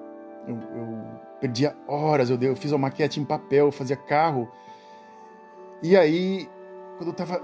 Eu, 0.45 0.55
eu 0.55 0.97
perdia 1.39 1.75
horas, 1.87 2.29
eu, 2.29 2.37
eu 2.41 2.55
fiz 2.55 2.73
a 2.73 2.77
maquete 2.77 3.19
em 3.19 3.23
papel, 3.23 3.67
eu 3.67 3.71
fazia 3.71 3.95
carro. 3.95 4.49
E 5.81 5.95
aí, 5.95 6.49
quando 6.97 7.09
eu 7.09 7.13
tava 7.13 7.41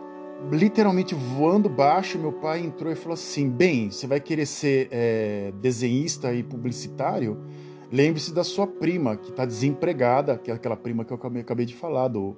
literalmente 0.51 1.15
voando 1.15 1.70
baixo, 1.70 2.20
meu 2.20 2.34
pai 2.34 2.60
entrou 2.60 2.91
e 2.91 2.96
falou 2.96 3.13
assim: 3.13 3.50
Bem, 3.50 3.89
você 3.89 4.05
vai 4.05 4.20
querer 4.20 4.46
ser 4.46 4.89
é, 4.91 5.53
desenhista 5.62 6.34
e 6.34 6.43
publicitário? 6.43 7.41
Lembre-se 7.89 8.34
da 8.34 8.43
sua 8.43 8.67
prima, 8.67 9.15
que 9.15 9.29
está 9.29 9.46
desempregada, 9.46 10.38
que 10.38 10.50
é 10.50 10.53
aquela 10.53 10.77
prima 10.77 11.05
que 11.05 11.12
eu 11.12 11.20
acabei 11.39 11.65
de 11.65 11.75
falar, 11.75 12.08
do, 12.08 12.38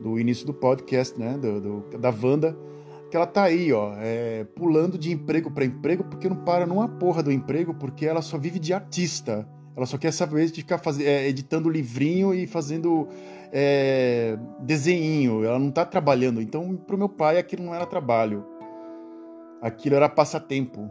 do 0.00 0.18
início 0.18 0.46
do 0.46 0.54
podcast, 0.54 1.18
né? 1.18 1.36
Do, 1.36 1.60
do 1.60 1.98
da 1.98 2.10
Wanda, 2.10 2.56
que 3.12 3.16
ela 3.16 3.26
tá 3.26 3.42
aí, 3.42 3.70
ó, 3.74 3.92
é, 3.98 4.42
pulando 4.56 4.96
de 4.96 5.12
emprego 5.12 5.50
para 5.50 5.66
emprego, 5.66 6.02
porque 6.02 6.30
não 6.30 6.36
para 6.36 6.64
numa 6.64 6.88
porra 6.88 7.22
do 7.22 7.30
emprego, 7.30 7.74
porque 7.74 8.06
ela 8.06 8.22
só 8.22 8.38
vive 8.38 8.58
de 8.58 8.72
artista. 8.72 9.46
Ela 9.76 9.84
só 9.84 9.98
quer 9.98 10.14
saber 10.14 10.46
de 10.46 10.62
ficar 10.62 10.78
faz... 10.78 10.98
é, 10.98 11.28
editando 11.28 11.68
livrinho 11.68 12.32
e 12.32 12.46
fazendo 12.46 13.06
é, 13.52 14.38
desenho. 14.60 15.44
Ela 15.44 15.58
não 15.58 15.68
está 15.68 15.84
trabalhando. 15.84 16.40
Então, 16.40 16.74
para 16.74 16.96
o 16.96 16.98
meu 16.98 17.08
pai, 17.08 17.36
aquilo 17.36 17.62
não 17.62 17.74
era 17.74 17.84
trabalho. 17.84 18.46
Aquilo 19.60 19.94
era 19.94 20.08
passatempo. 20.08 20.90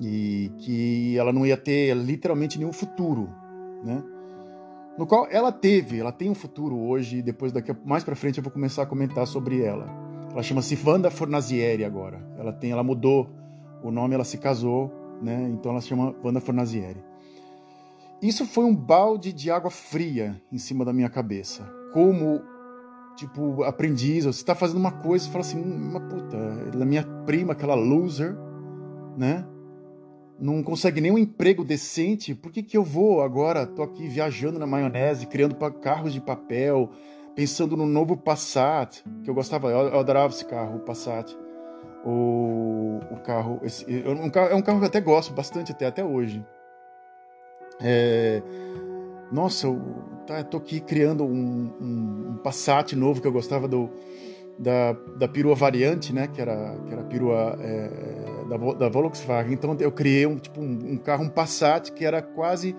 E 0.00 0.52
que 0.58 1.18
ela 1.18 1.32
não 1.32 1.44
ia 1.44 1.56
ter 1.56 1.96
literalmente 1.96 2.60
nenhum 2.60 2.72
futuro, 2.72 3.28
né? 3.82 4.04
No 4.96 5.04
qual 5.04 5.26
ela 5.32 5.50
teve, 5.50 5.98
ela 5.98 6.12
tem 6.12 6.30
um 6.30 6.34
futuro 6.34 6.78
hoje. 6.78 7.22
Depois 7.22 7.50
daqui 7.50 7.74
mais 7.84 8.04
para 8.04 8.14
frente 8.14 8.38
eu 8.38 8.44
vou 8.44 8.52
começar 8.52 8.84
a 8.84 8.86
comentar 8.86 9.26
sobre 9.26 9.64
ela. 9.64 10.05
Ela 10.36 10.42
chama-se 10.42 10.78
Wanda 10.84 11.10
Fornazieri 11.10 11.82
agora. 11.82 12.20
Ela 12.38 12.52
tem, 12.52 12.70
ela 12.70 12.82
mudou 12.82 13.26
o 13.82 13.90
nome, 13.90 14.14
ela 14.14 14.22
se 14.22 14.36
casou, 14.36 14.92
né? 15.22 15.48
Então 15.50 15.72
ela 15.72 15.80
se 15.80 15.88
chama 15.88 16.14
Wanda 16.22 16.42
Fornazieri. 16.42 17.02
Isso 18.20 18.44
foi 18.44 18.64
um 18.64 18.76
balde 18.76 19.32
de 19.32 19.50
água 19.50 19.70
fria 19.70 20.38
em 20.52 20.58
cima 20.58 20.84
da 20.84 20.92
minha 20.92 21.08
cabeça. 21.08 21.62
Como, 21.90 22.42
tipo, 23.16 23.62
aprendiz, 23.62 24.26
você 24.26 24.42
está 24.42 24.54
fazendo 24.54 24.76
uma 24.76 24.92
coisa 24.92 25.26
e 25.26 25.30
fala 25.30 25.40
assim, 25.40 25.58
uma 25.58 26.00
puta, 26.00 26.36
a 26.82 26.84
minha 26.84 27.02
prima, 27.24 27.54
aquela 27.54 27.74
loser, 27.74 28.36
né? 29.16 29.42
Não 30.38 30.62
consegue 30.62 31.00
nem 31.00 31.10
um 31.10 31.16
emprego 31.16 31.64
decente, 31.64 32.34
por 32.34 32.52
que, 32.52 32.62
que 32.62 32.76
eu 32.76 32.84
vou 32.84 33.22
agora? 33.22 33.66
Tô 33.66 33.82
aqui 33.82 34.06
viajando 34.06 34.58
na 34.58 34.66
maionese, 34.66 35.26
criando 35.26 35.56
carros 35.80 36.12
de 36.12 36.20
papel, 36.20 36.90
pensando 37.36 37.76
no 37.76 37.86
novo 37.86 38.16
Passat, 38.16 39.04
que 39.22 39.28
eu 39.28 39.34
gostava, 39.34 39.70
eu 39.70 40.00
adorava 40.00 40.32
esse 40.32 40.44
carro, 40.44 40.76
o 40.76 40.80
Passat. 40.80 41.36
O, 42.02 43.00
o 43.10 43.16
carro, 43.22 43.60
esse, 43.62 43.84
um 44.06 44.30
carro, 44.30 44.50
é 44.50 44.54
um 44.54 44.62
carro 44.62 44.78
que 44.78 44.84
eu 44.84 44.88
até 44.88 45.00
gosto 45.00 45.34
bastante 45.34 45.72
até, 45.72 45.86
até 45.86 46.02
hoje. 46.02 46.44
É, 47.80 48.40
nossa, 49.30 49.66
eu 49.66 49.78
tá, 50.26 50.42
tô 50.42 50.56
aqui 50.56 50.80
criando 50.80 51.24
um, 51.24 51.72
um, 51.80 52.30
um, 52.30 52.36
Passat 52.42 52.94
novo 52.94 53.20
que 53.20 53.26
eu 53.26 53.32
gostava 53.32 53.68
do, 53.68 53.90
da, 54.58 54.92
da 55.18 55.28
perua 55.28 55.54
variante, 55.54 56.14
né? 56.14 56.28
Que 56.28 56.40
era, 56.40 56.78
que 56.86 56.92
era 56.92 57.02
a 57.02 57.04
perua 57.04 57.58
é, 57.60 57.90
da, 58.48 58.72
da 58.74 58.88
Volkswagen. 58.88 59.52
Então 59.52 59.76
eu 59.80 59.92
criei 59.92 60.26
um, 60.26 60.38
tipo, 60.38 60.60
um, 60.60 60.92
um 60.92 60.96
carro, 60.96 61.24
um 61.24 61.28
Passat, 61.28 61.90
que 61.90 62.04
era 62.04 62.22
quase 62.22 62.74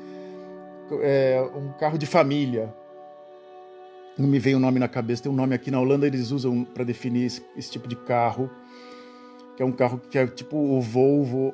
é, 1.02 1.48
um 1.56 1.74
carro 1.74 1.98
de 1.98 2.08
família. 2.08 2.74
Não 4.18 4.28
me 4.28 4.40
veio 4.40 4.58
o 4.58 4.60
nome 4.60 4.80
na 4.80 4.88
cabeça, 4.88 5.24
tem 5.24 5.32
um 5.32 5.36
nome 5.36 5.54
aqui 5.54 5.70
na 5.70 5.80
Holanda, 5.80 6.08
eles 6.08 6.32
usam 6.32 6.64
para 6.64 6.84
definir 6.84 7.26
esse, 7.26 7.42
esse 7.56 7.72
tipo 7.72 7.88
de 7.88 7.96
carro 7.96 8.50
que 9.58 9.64
é 9.64 9.66
um 9.66 9.72
carro 9.72 10.00
que 10.12 10.20
é 10.20 10.28
tipo 10.28 10.56
o 10.56 10.80
Volvo, 10.80 11.54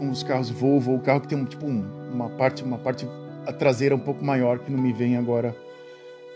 uns 0.00 0.24
carros 0.24 0.50
Volvo, 0.50 0.90
o 0.90 0.96
um 0.96 0.98
carro 0.98 1.20
que 1.20 1.28
tem 1.28 1.38
um, 1.38 1.44
tipo 1.44 1.64
um, 1.64 1.84
uma 2.12 2.28
parte, 2.30 2.64
uma 2.64 2.78
parte 2.78 3.06
a 3.46 3.52
traseira 3.52 3.94
um 3.94 4.00
pouco 4.00 4.24
maior 4.24 4.58
que 4.58 4.72
não 4.72 4.82
me 4.82 4.92
vem 4.92 5.16
agora 5.16 5.56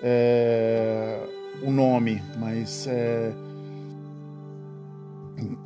é, 0.01 1.19
o 1.61 1.73
nome, 1.73 2.23
mas 2.39 2.87
é, 2.87 3.33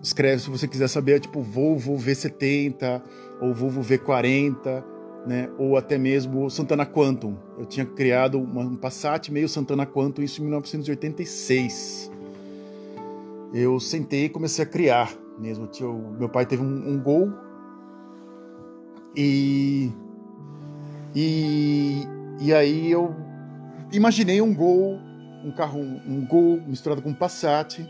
escreve 0.03 0.41
se 0.41 0.49
você 0.49 0.67
quiser 0.67 0.89
saber, 0.89 1.17
é 1.17 1.21
tipo 1.21 1.43
Volvo 1.43 1.99
V70 1.99 3.03
ou 3.39 3.53
Volvo 3.53 3.83
V40, 3.83 4.83
né, 5.27 5.49
ou 5.59 5.77
até 5.77 5.99
mesmo 5.99 6.51
Santana 6.51 6.85
Quantum. 6.85 7.37
Eu 7.59 7.65
tinha 7.65 7.87
criado 7.87 8.39
um 8.39 8.77
Passat 8.77 9.31
meio 9.31 9.49
Santana 9.49 9.87
Quantum 9.87 10.23
isso 10.23 10.41
em 10.41 10.45
1986. 10.45 12.11
Eu 13.55 13.79
sentei 13.79 14.25
e 14.25 14.29
comecei 14.29 14.65
a 14.65 14.67
criar 14.67 15.13
mesmo. 15.39 15.67
Tio, 15.67 15.93
meu 16.19 16.29
pai 16.29 16.47
teve 16.47 16.63
um, 16.63 16.89
um 16.91 17.01
gol 17.01 17.33
E, 19.15 19.93
e, 21.15 22.03
e 22.41 22.53
aí 22.53 22.91
eu 22.91 23.15
imaginei 23.93 24.41
um 24.41 24.55
Gol, 24.55 24.99
um 25.45 25.53
carro, 25.53 25.81
um 25.81 26.27
Gol 26.27 26.61
misturado 26.67 27.03
com 27.03 27.11
um 27.11 27.15
Passat, 27.15 27.87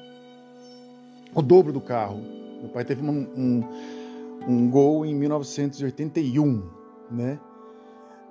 o 1.34 1.40
dobro 1.40 1.72
do 1.72 1.80
carro. 1.80 2.20
Meu 2.60 2.68
pai 2.70 2.84
teve 2.84 3.02
um, 3.02 3.28
um, 3.36 3.62
um 4.48 4.70
Gol 4.70 5.06
em 5.06 5.14
1981, 5.14 6.81
né? 7.12 7.38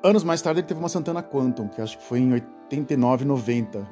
Anos 0.03 0.23
mais 0.23 0.41
tarde 0.41 0.61
ele 0.61 0.67
teve 0.67 0.79
uma 0.79 0.89
Santana 0.89 1.21
Quantum, 1.21 1.67
que 1.67 1.79
acho 1.81 1.97
que 1.97 2.05
foi 2.05 2.19
em 2.19 2.33
89, 2.33 3.25
90, 3.25 3.87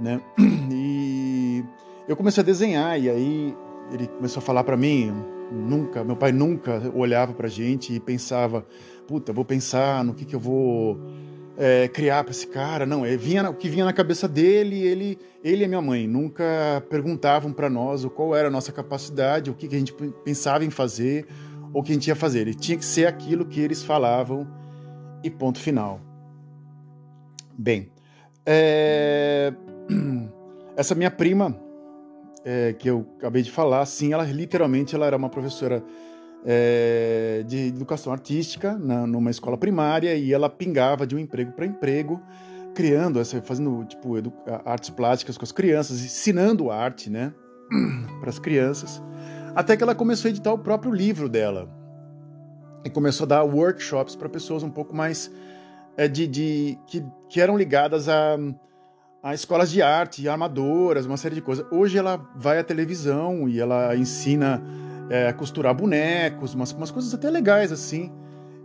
né? 0.00 0.20
E 0.76 1.64
eu 2.08 2.16
comecei 2.16 2.42
a 2.42 2.44
desenhar 2.44 3.00
e 3.00 3.08
aí 3.08 3.56
ele 3.92 4.08
começou 4.08 4.40
a 4.40 4.42
falar 4.42 4.64
para 4.64 4.76
mim, 4.76 5.12
nunca, 5.52 6.02
meu 6.02 6.16
pai 6.16 6.32
nunca 6.32 6.82
olhava 6.94 7.32
pra 7.32 7.48
gente 7.48 7.94
e 7.94 8.00
pensava, 8.00 8.66
puta, 9.06 9.32
vou 9.32 9.44
pensar 9.44 10.02
no 10.04 10.14
que 10.14 10.24
que 10.24 10.34
eu 10.34 10.40
vou 10.40 10.98
é, 11.56 11.88
criar 11.88 12.24
para 12.24 12.32
esse 12.32 12.46
cara. 12.46 12.86
Não, 12.86 13.04
é, 13.04 13.16
vinha, 13.16 13.48
o 13.48 13.54
que 13.54 13.68
vinha 13.68 13.84
na 13.84 13.92
cabeça 13.92 14.26
dele, 14.26 14.80
ele, 14.80 15.18
ele 15.42 15.64
e 15.64 15.68
minha 15.68 15.82
mãe 15.82 16.06
nunca 16.06 16.82
perguntavam 16.88 17.52
para 17.52 17.70
nós 17.70 18.04
qual 18.06 18.34
era 18.34 18.48
a 18.48 18.50
nossa 18.50 18.72
capacidade, 18.72 19.50
o 19.50 19.54
que, 19.54 19.68
que 19.68 19.76
a 19.76 19.78
gente 19.78 19.94
pensava 20.24 20.64
em 20.64 20.70
fazer, 20.70 21.26
ou 21.74 21.82
que 21.82 21.90
a 21.90 21.94
gente 21.94 22.06
ia 22.06 22.16
fazer. 22.16 22.40
Ele 22.40 22.54
tinha 22.54 22.78
que 22.78 22.84
ser 22.84 23.06
aquilo 23.06 23.44
que 23.44 23.60
eles 23.60 23.82
falavam 23.82 24.46
e 25.22 25.28
ponto 25.28 25.58
final. 25.58 26.00
Bem, 27.58 27.90
é... 28.46 29.52
essa 30.76 30.94
minha 30.94 31.10
prima, 31.10 31.56
é, 32.44 32.72
que 32.72 32.88
eu 32.88 33.06
acabei 33.18 33.42
de 33.42 33.50
falar, 33.50 33.84
sim, 33.86 34.12
ela 34.12 34.24
literalmente 34.24 34.94
ela 34.94 35.06
era 35.06 35.16
uma 35.16 35.28
professora 35.28 35.82
é, 36.44 37.42
de 37.46 37.68
educação 37.68 38.12
artística 38.12 38.76
na, 38.76 39.06
numa 39.06 39.30
escola 39.30 39.56
primária 39.56 40.14
e 40.14 40.32
ela 40.32 40.50
pingava 40.50 41.06
de 41.06 41.16
um 41.16 41.18
emprego 41.18 41.52
para 41.52 41.64
emprego, 41.64 42.20
criando, 42.74 43.18
essa, 43.18 43.40
fazendo 43.40 43.84
tipo 43.84 44.14
artes 44.64 44.90
plásticas 44.90 45.38
com 45.38 45.44
as 45.44 45.52
crianças, 45.52 46.04
ensinando 46.04 46.70
arte, 46.70 47.08
né, 47.08 47.32
para 48.20 48.28
as 48.28 48.38
crianças, 48.38 49.02
até 49.54 49.76
que 49.76 49.82
ela 49.82 49.94
começou 49.94 50.28
a 50.28 50.30
editar 50.30 50.52
o 50.52 50.58
próprio 50.58 50.92
livro 50.92 51.28
dela 51.28 51.68
e 52.84 52.90
começou 52.90 53.24
a 53.24 53.28
dar 53.28 53.42
workshops 53.44 54.14
para 54.14 54.28
pessoas 54.28 54.62
um 54.62 54.70
pouco 54.70 54.94
mais 54.94 55.30
é, 55.96 56.08
de, 56.08 56.26
de 56.26 56.78
que, 56.86 57.04
que 57.28 57.40
eram 57.40 57.56
ligadas 57.56 58.08
a 58.08 58.36
a 59.24 59.32
escolas 59.32 59.70
de 59.70 59.80
arte, 59.80 60.28
armadoras, 60.28 61.06
uma 61.06 61.16
série 61.16 61.34
de 61.34 61.40
coisas. 61.40 61.64
Hoje 61.70 61.96
ela 61.96 62.18
vai 62.36 62.58
à 62.58 62.62
televisão 62.62 63.48
e 63.48 63.58
ela 63.58 63.96
ensina 63.96 64.62
é, 65.08 65.32
costurar 65.32 65.74
bonecos, 65.74 66.52
umas, 66.52 66.72
umas 66.72 66.90
coisas 66.90 67.14
até 67.14 67.30
legais 67.30 67.72
assim, 67.72 68.12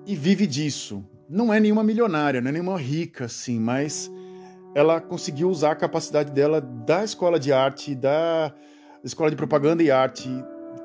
e 0.05 0.13
vive 0.17 0.45
disso. 0.45 1.01
Não 1.29 1.53
é 1.53 1.61
nenhuma 1.61 1.81
milionária, 1.81 2.41
não 2.41 2.49
é 2.49 2.51
nenhuma 2.51 2.77
rica 2.77 3.23
assim, 3.23 3.57
mas 3.57 4.11
ela 4.75 4.99
conseguiu 4.99 5.49
usar 5.49 5.71
a 5.71 5.75
capacidade 5.75 6.29
dela 6.33 6.59
da 6.59 7.05
escola 7.05 7.39
de 7.39 7.53
arte, 7.53 7.95
da 7.95 8.53
escola 9.01 9.29
de 9.29 9.37
propaganda 9.37 9.81
e 9.81 9.89
arte, 9.89 10.29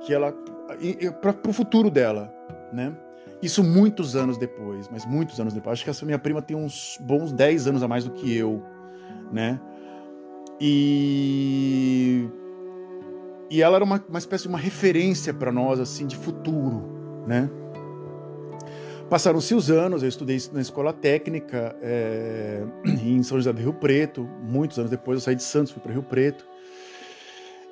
que 0.05 0.13
ela 0.13 0.33
para 1.21 1.51
o 1.51 1.53
futuro 1.53 1.91
dela, 1.91 2.33
né? 2.73 2.95
Isso 3.43 3.63
muitos 3.63 4.17
anos 4.17 4.39
depois, 4.39 4.89
mas 4.91 5.05
muitos 5.05 5.39
anos 5.39 5.53
depois. 5.53 5.75
Acho 5.75 5.85
que 5.85 5.91
essa 5.91 6.07
minha 6.07 6.19
prima 6.19 6.41
tem 6.41 6.57
uns 6.57 6.99
bons 7.01 7.33
10 7.33 7.67
anos 7.69 7.83
a 7.83 7.89
mais 7.89 8.05
do 8.05 8.11
que 8.11 8.35
eu, 8.35 8.63
né? 9.33 9.61
E 10.61 12.29
e 13.51 13.63
ela 13.63 13.77
era 13.77 13.85
uma, 13.85 14.03
uma 14.09 14.19
espécie 14.19 14.45
de 14.45 14.49
uma 14.49 14.59
referência 14.59 15.33
para 15.33 15.53
nós, 15.53 15.79
assim, 15.79 16.07
de 16.07 16.17
futuro, 16.17 17.23
né? 17.27 17.51
Passaram-se 19.09 19.55
os 19.55 19.71
anos, 19.71 20.03
eu 20.03 20.09
estudei 20.09 20.39
na 20.53 20.61
escola 20.61 20.93
técnica 20.93 21.77
é, 21.83 22.63
em 23.05 23.23
São 23.23 23.37
José 23.37 23.53
do 23.53 23.61
Rio 23.61 23.75
Preto, 23.75 24.29
muitos 24.43 24.79
anos 24.79 24.91
depois 24.91 25.19
eu 25.19 25.21
saí 25.21 25.37
de 25.37 25.43
Santos, 25.43 25.73
fui 25.73 25.83
para 25.83 25.93
Rio 25.93 26.03
Preto. 26.03 26.47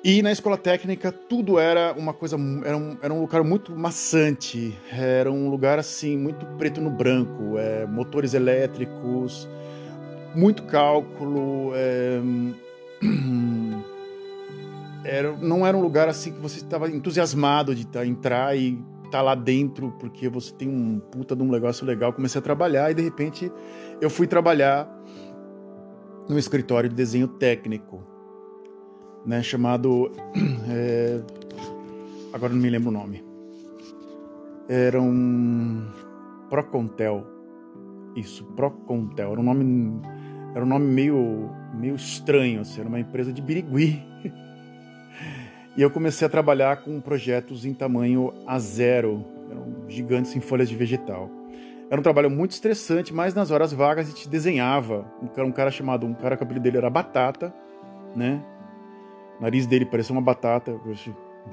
E 0.03 0.21
na 0.21 0.33
escola 0.33 0.57
técnica 0.57 1.13
tudo 1.13 1.57
era 1.57 1.93
uma 1.93 2.13
coisa, 2.13 2.35
era 2.65 2.75
um, 2.75 2.97
era 3.01 3.13
um 3.13 3.21
lugar 3.21 3.41
muito 3.41 3.73
maçante, 3.73 4.77
era 4.91 5.31
um 5.31 5.49
lugar 5.49 5.79
assim, 5.79 6.17
muito 6.17 6.45
preto 6.57 6.81
no 6.81 6.89
branco, 6.89 7.57
é, 7.57 7.85
motores 7.85 8.33
elétricos, 8.33 9.47
muito 10.35 10.63
cálculo, 10.63 11.71
é, 11.73 12.19
era, 15.05 15.37
não 15.37 15.65
era 15.65 15.77
um 15.77 15.81
lugar 15.81 16.09
assim 16.09 16.33
que 16.33 16.39
você 16.39 16.57
estava 16.57 16.89
entusiasmado 16.89 17.73
de 17.73 17.87
tá, 17.87 18.05
entrar 18.05 18.57
e 18.57 18.77
estar 19.05 19.09
tá 19.09 19.21
lá 19.21 19.35
dentro 19.35 19.95
porque 20.01 20.27
você 20.27 20.53
tem 20.53 20.67
um 20.67 20.99
puta 20.99 21.33
de 21.33 21.43
um 21.43 21.49
negócio 21.49 21.85
legal. 21.85 22.11
Comecei 22.11 22.39
a 22.39 22.41
trabalhar 22.41 22.91
e 22.91 22.93
de 22.93 23.01
repente 23.01 23.49
eu 24.01 24.09
fui 24.09 24.27
trabalhar 24.27 24.85
no 26.27 26.37
escritório 26.37 26.89
de 26.89 26.95
desenho 26.95 27.29
técnico, 27.29 28.03
né, 29.25 29.41
chamado 29.41 30.11
é, 30.69 31.21
agora 32.33 32.53
não 32.53 32.61
me 32.61 32.69
lembro 32.69 32.89
o 32.89 32.93
nome. 32.93 33.23
Era 34.67 35.01
um 35.01 35.85
Procontel. 36.49 37.25
Isso, 38.15 38.45
Procontel. 38.55 39.31
Era 39.31 39.39
um 39.39 39.43
nome 39.43 40.01
era 40.55 40.63
um 40.63 40.67
nome 40.67 40.85
meio 40.85 41.49
meio 41.73 41.95
estranho, 41.95 42.61
assim, 42.61 42.79
era 42.79 42.87
uma 42.87 42.99
empresa 42.99 43.33
de 43.33 43.41
Birigui. 43.41 44.01
E 45.75 45.81
eu 45.81 45.89
comecei 45.89 46.27
a 46.27 46.29
trabalhar 46.29 46.83
com 46.83 47.01
projetos 47.01 47.65
em 47.65 47.73
tamanho 47.73 48.31
A0, 48.47 49.25
eram 49.49 49.89
gigantes 49.89 50.35
em 50.35 50.39
folhas 50.39 50.69
de 50.69 50.75
vegetal. 50.75 51.31
Era 51.89 51.99
um 51.99 52.03
trabalho 52.03 52.29
muito 52.29 52.51
estressante, 52.51 53.11
mas 53.11 53.33
nas 53.33 53.49
horas 53.49 53.73
vagas 53.73 54.07
a 54.07 54.09
gente 54.11 54.29
desenhava. 54.29 55.03
Um 55.19 55.27
cara, 55.27 55.47
um 55.47 55.51
cara 55.51 55.71
chamado, 55.71 56.05
um 56.05 56.13
cara 56.13 56.37
que 56.37 56.43
o 56.43 56.45
apelido 56.45 56.63
dele 56.63 56.77
era 56.77 56.91
Batata, 56.91 57.51
né? 58.15 58.43
O 59.39 59.41
nariz 59.41 59.65
dele 59.65 59.85
parecia 59.85 60.13
uma 60.13 60.21
batata, 60.21 60.79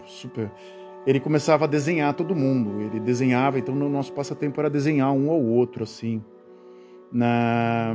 super. 0.07 0.51
Ele 1.07 1.19
começava 1.19 1.65
a 1.65 1.69
desenhar 1.69 2.15
todo 2.15 2.35
mundo. 2.35 2.81
Ele 2.81 3.01
desenhava, 3.01 3.59
então 3.59 3.75
no 3.75 3.89
nosso 3.89 4.13
passatempo 4.13 4.61
era 4.61 4.69
desenhar 4.69 5.13
um 5.13 5.29
ou 5.29 5.45
outro 5.45 5.83
assim, 5.83 6.23
na 7.11 7.95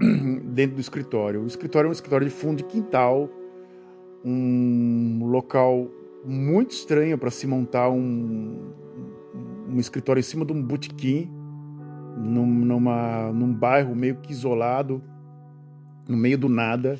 dentro 0.44 0.76
do 0.76 0.80
escritório. 0.80 1.42
O 1.42 1.46
escritório 1.46 1.88
é 1.88 1.90
um 1.90 1.92
escritório 1.92 2.28
de 2.28 2.32
fundo 2.32 2.58
de 2.58 2.64
quintal 2.64 3.30
um 4.24 5.26
local 5.26 5.86
muito 6.24 6.70
estranho 6.70 7.18
para 7.18 7.30
se 7.30 7.46
montar 7.46 7.90
um, 7.90 8.72
um 9.68 9.78
escritório 9.78 10.20
em 10.20 10.22
cima 10.22 10.44
de 10.46 10.52
um 10.52 10.62
botequim, 10.62 11.30
num, 12.16 12.46
numa, 12.46 13.30
num 13.32 13.52
bairro 13.52 13.94
meio 13.94 14.16
que 14.16 14.32
isolado, 14.32 15.02
no 16.08 16.16
meio 16.16 16.38
do 16.38 16.48
nada. 16.48 16.98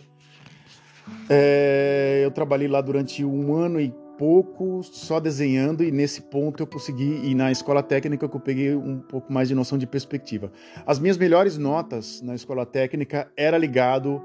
É, 1.28 2.22
eu 2.24 2.30
trabalhei 2.30 2.68
lá 2.68 2.80
durante 2.80 3.24
um 3.24 3.54
ano 3.54 3.80
e 3.80 3.92
pouco 4.18 4.82
só 4.82 5.18
desenhando 5.18 5.82
e 5.82 5.90
nesse 5.90 6.22
ponto 6.22 6.62
eu 6.62 6.66
consegui 6.66 7.20
e 7.24 7.34
na 7.34 7.50
escola 7.50 7.82
técnica 7.82 8.24
eu 8.24 8.40
peguei 8.40 8.74
um 8.74 9.00
pouco 9.00 9.32
mais 9.32 9.48
de 9.48 9.54
noção 9.54 9.76
de 9.76 9.86
perspectiva. 9.86 10.52
As 10.86 10.98
minhas 10.98 11.18
melhores 11.18 11.58
notas 11.58 12.22
na 12.22 12.34
escola 12.34 12.64
técnica 12.64 13.28
era 13.36 13.58
ligado 13.58 14.22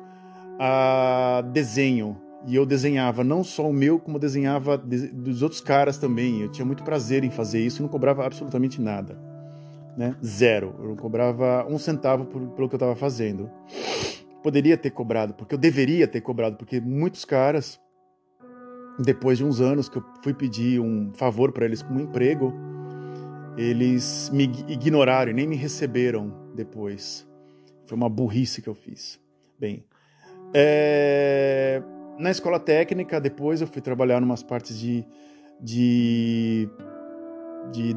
a 0.59 1.41
desenho, 1.53 2.17
e 2.45 2.55
eu 2.55 2.65
desenhava 2.65 3.23
não 3.23 3.43
só 3.43 3.67
o 3.69 3.73
meu, 3.73 3.99
como 3.99 4.17
desenhava 4.17 4.77
dos 4.77 5.41
outros 5.41 5.61
caras 5.61 5.97
também. 5.97 6.41
Eu 6.41 6.51
tinha 6.51 6.65
muito 6.65 6.83
prazer 6.83 7.23
em 7.23 7.29
fazer 7.29 7.59
isso 7.59 7.81
e 7.81 7.83
não 7.83 7.89
cobrava 7.89 8.25
absolutamente 8.25 8.81
nada. 8.81 9.17
Né? 9.97 10.15
Zero. 10.23 10.75
Eu 10.79 10.89
não 10.89 10.95
cobrava 10.95 11.65
um 11.69 11.77
centavo 11.77 12.25
por, 12.25 12.41
pelo 12.51 12.69
que 12.69 12.75
eu 12.75 12.77
estava 12.77 12.95
fazendo. 12.95 13.49
Poderia 14.43 14.77
ter 14.77 14.91
cobrado, 14.91 15.33
porque 15.33 15.53
eu 15.53 15.59
deveria 15.59 16.07
ter 16.07 16.21
cobrado, 16.21 16.55
porque 16.55 16.79
muitos 16.79 17.25
caras, 17.25 17.79
depois 18.97 19.37
de 19.37 19.43
uns 19.43 19.59
anos 19.59 19.89
que 19.89 19.97
eu 19.97 20.03
fui 20.23 20.33
pedir 20.33 20.79
um 20.79 21.11
favor 21.13 21.51
para 21.51 21.65
eles 21.65 21.81
com 21.81 21.93
um 21.93 21.99
emprego, 21.99 22.53
eles 23.57 24.29
me 24.33 24.43
ignoraram 24.67 25.31
e 25.31 25.33
nem 25.33 25.47
me 25.47 25.55
receberam 25.55 26.33
depois. 26.55 27.27
Foi 27.85 27.97
uma 27.97 28.09
burrice 28.09 28.61
que 28.61 28.69
eu 28.69 28.75
fiz. 28.75 29.19
Bem, 29.59 29.83
é 30.53 31.81
na 32.19 32.29
escola 32.29 32.59
técnica, 32.59 33.19
depois 33.19 33.61
eu 33.61 33.67
fui 33.67 33.81
trabalhar 33.81 34.21
em 34.21 34.25
umas 34.25 34.43
partes 34.43 34.77
de, 34.77 35.05
de, 35.59 36.69
de, 37.71 37.95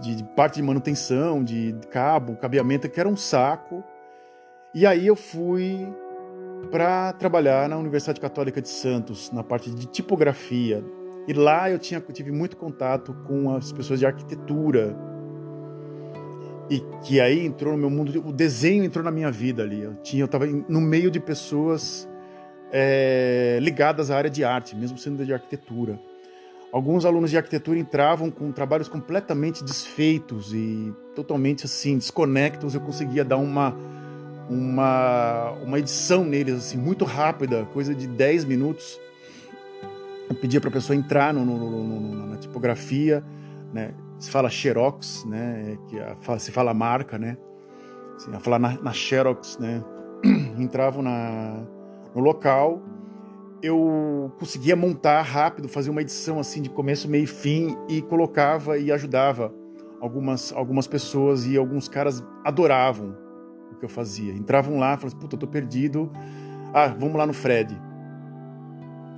de, 0.00 0.16
de 0.16 0.24
parte 0.34 0.56
de 0.56 0.62
manutenção, 0.62 1.42
de 1.44 1.74
cabo, 1.90 2.36
cabeamento, 2.36 2.90
que 2.90 2.98
era 2.98 3.08
um 3.08 3.16
saco. 3.16 3.84
E 4.74 4.84
aí 4.84 5.06
eu 5.06 5.14
fui 5.14 5.86
para 6.70 7.12
trabalhar 7.12 7.68
na 7.68 7.78
Universidade 7.78 8.20
Católica 8.20 8.60
de 8.60 8.68
Santos, 8.68 9.30
na 9.30 9.44
parte 9.44 9.70
de 9.70 9.86
tipografia. 9.86 10.84
E 11.28 11.32
lá 11.32 11.70
eu 11.70 11.78
tinha, 11.78 12.00
tive 12.00 12.32
muito 12.32 12.56
contato 12.56 13.14
com 13.24 13.54
as 13.54 13.72
pessoas 13.72 14.00
de 14.00 14.06
arquitetura. 14.06 14.96
E 16.68 16.80
que 17.04 17.20
aí 17.20 17.46
entrou 17.46 17.72
no 17.74 17.78
meu 17.78 17.88
mundo, 17.88 18.26
o 18.26 18.32
desenho 18.32 18.82
entrou 18.82 19.04
na 19.04 19.12
minha 19.12 19.30
vida 19.30 19.62
ali. 19.62 19.80
Eu 19.80 19.94
tinha, 20.02 20.22
eu 20.22 20.26
estava 20.26 20.44
no 20.46 20.80
meio 20.80 21.08
de 21.08 21.20
pessoas 21.20 22.08
é, 22.72 23.58
ligadas 23.62 24.10
à 24.10 24.16
área 24.16 24.30
de 24.30 24.42
arte, 24.42 24.74
mesmo 24.74 24.98
sendo 24.98 25.24
de 25.24 25.32
arquitetura. 25.32 26.00
alguns 26.72 27.04
alunos 27.04 27.30
de 27.30 27.36
arquitetura 27.36 27.78
entravam 27.78 28.28
com 28.28 28.50
trabalhos 28.50 28.88
completamente 28.88 29.62
desfeitos 29.62 30.52
e 30.52 30.92
totalmente 31.14 31.64
assim 31.66 31.96
desconectos. 31.96 32.74
Eu 32.74 32.80
conseguia 32.80 33.24
dar 33.24 33.36
uma 33.36 33.76
uma, 34.48 35.52
uma 35.62 35.78
edição 35.78 36.24
neles 36.24 36.54
assim 36.54 36.78
muito 36.78 37.04
rápida, 37.04 37.64
coisa 37.72 37.94
de 37.94 38.06
10 38.06 38.44
minutos. 38.44 39.00
Eu 40.28 40.34
pedia 40.36 40.60
para 40.60 40.70
a 40.70 40.72
pessoa 40.72 40.96
entrar 40.96 41.32
no, 41.32 41.44
no, 41.44 41.84
no, 41.84 42.26
na 42.26 42.36
tipografia, 42.36 43.24
né? 43.72 43.94
Se 44.18 44.30
fala 44.30 44.48
Xerox, 44.48 45.24
né? 45.26 45.76
Que 45.88 45.98
a, 46.00 46.38
se 46.38 46.50
fala 46.50 46.72
marca, 46.72 47.18
né? 47.18 47.36
Assim, 48.16 48.34
a 48.34 48.40
falar 48.40 48.58
na, 48.58 48.80
na 48.80 48.92
Xerox, 48.92 49.58
né? 49.58 49.82
Entravam 50.58 51.02
na, 51.02 51.62
no 52.14 52.22
local, 52.22 52.80
eu 53.62 54.32
conseguia 54.38 54.76
montar 54.76 55.22
rápido, 55.22 55.68
fazer 55.68 55.90
uma 55.90 56.00
edição 56.00 56.38
assim 56.38 56.62
de 56.62 56.70
começo, 56.70 57.08
meio 57.08 57.24
e 57.24 57.26
fim 57.26 57.76
e 57.88 58.00
colocava 58.02 58.78
e 58.78 58.92
ajudava 58.92 59.52
algumas 60.00 60.52
algumas 60.52 60.86
pessoas 60.86 61.46
e 61.46 61.56
alguns 61.56 61.88
caras 61.88 62.22
adoravam 62.44 63.23
que 63.84 63.92
eu 63.92 63.94
fazia. 63.94 64.32
Entravam 64.32 64.78
lá, 64.78 64.96
falavam, 64.96 65.20
puta, 65.20 65.34
eu 65.34 65.38
tô 65.40 65.46
perdido. 65.46 66.10
Ah, 66.72 66.88
vamos 66.88 67.16
lá 67.16 67.26
no 67.26 67.34
Fred. 67.34 67.76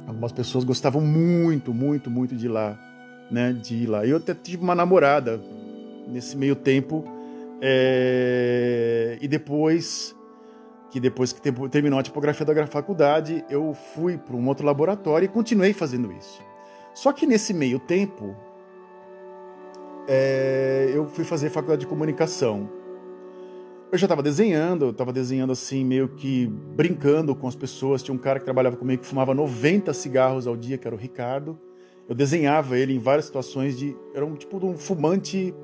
Algumas 0.06 0.32
pessoas 0.32 0.64
gostavam 0.64 1.00
muito, 1.00 1.72
muito, 1.72 2.10
muito 2.10 2.34
de 2.34 2.46
ir 2.46 2.48
lá, 2.48 2.78
né? 3.30 3.52
De 3.52 3.74
ir 3.74 3.86
lá. 3.86 4.04
Eu 4.04 4.16
até 4.16 4.34
tive 4.34 4.62
uma 4.62 4.74
namorada 4.74 5.40
nesse 6.08 6.36
meio 6.36 6.56
tempo. 6.56 7.04
É... 7.60 9.18
E 9.20 9.28
depois 9.28 10.14
que 10.90 11.00
depois 11.00 11.32
que 11.32 11.40
terminou 11.68 11.98
a 11.98 12.02
tipografia 12.02 12.46
da 12.46 12.66
faculdade, 12.66 13.44
eu 13.50 13.74
fui 13.94 14.16
para 14.16 14.36
um 14.36 14.46
outro 14.46 14.64
laboratório 14.64 15.26
e 15.26 15.28
continuei 15.28 15.72
fazendo 15.72 16.12
isso. 16.12 16.40
Só 16.94 17.12
que 17.12 17.26
nesse 17.26 17.52
meio 17.52 17.78
tempo, 17.78 18.34
é... 20.06 20.90
eu 20.94 21.06
fui 21.06 21.24
fazer 21.24 21.50
faculdade 21.50 21.80
de 21.80 21.86
comunicação 21.86 22.85
eu 23.90 23.98
já 23.98 24.06
estava 24.06 24.22
desenhando, 24.22 24.86
eu 24.86 24.90
estava 24.90 25.12
desenhando 25.12 25.52
assim, 25.52 25.84
meio 25.84 26.08
que 26.08 26.46
brincando 26.46 27.34
com 27.34 27.46
as 27.46 27.54
pessoas. 27.54 28.02
Tinha 28.02 28.14
um 28.14 28.18
cara 28.18 28.38
que 28.38 28.44
trabalhava 28.44 28.76
comigo 28.76 29.02
que 29.02 29.08
fumava 29.08 29.32
90 29.34 29.92
cigarros 29.94 30.46
ao 30.46 30.56
dia, 30.56 30.76
que 30.76 30.86
era 30.86 30.94
o 30.94 30.98
Ricardo. 30.98 31.58
Eu 32.08 32.14
desenhava 32.14 32.78
ele 32.78 32.94
em 32.94 32.98
várias 32.98 33.26
situações 33.26 33.76
de. 33.78 33.96
Era 34.14 34.24
um 34.24 34.34
tipo 34.34 34.58
de 34.58 34.66
um 34.66 34.76
fumante 34.76 35.54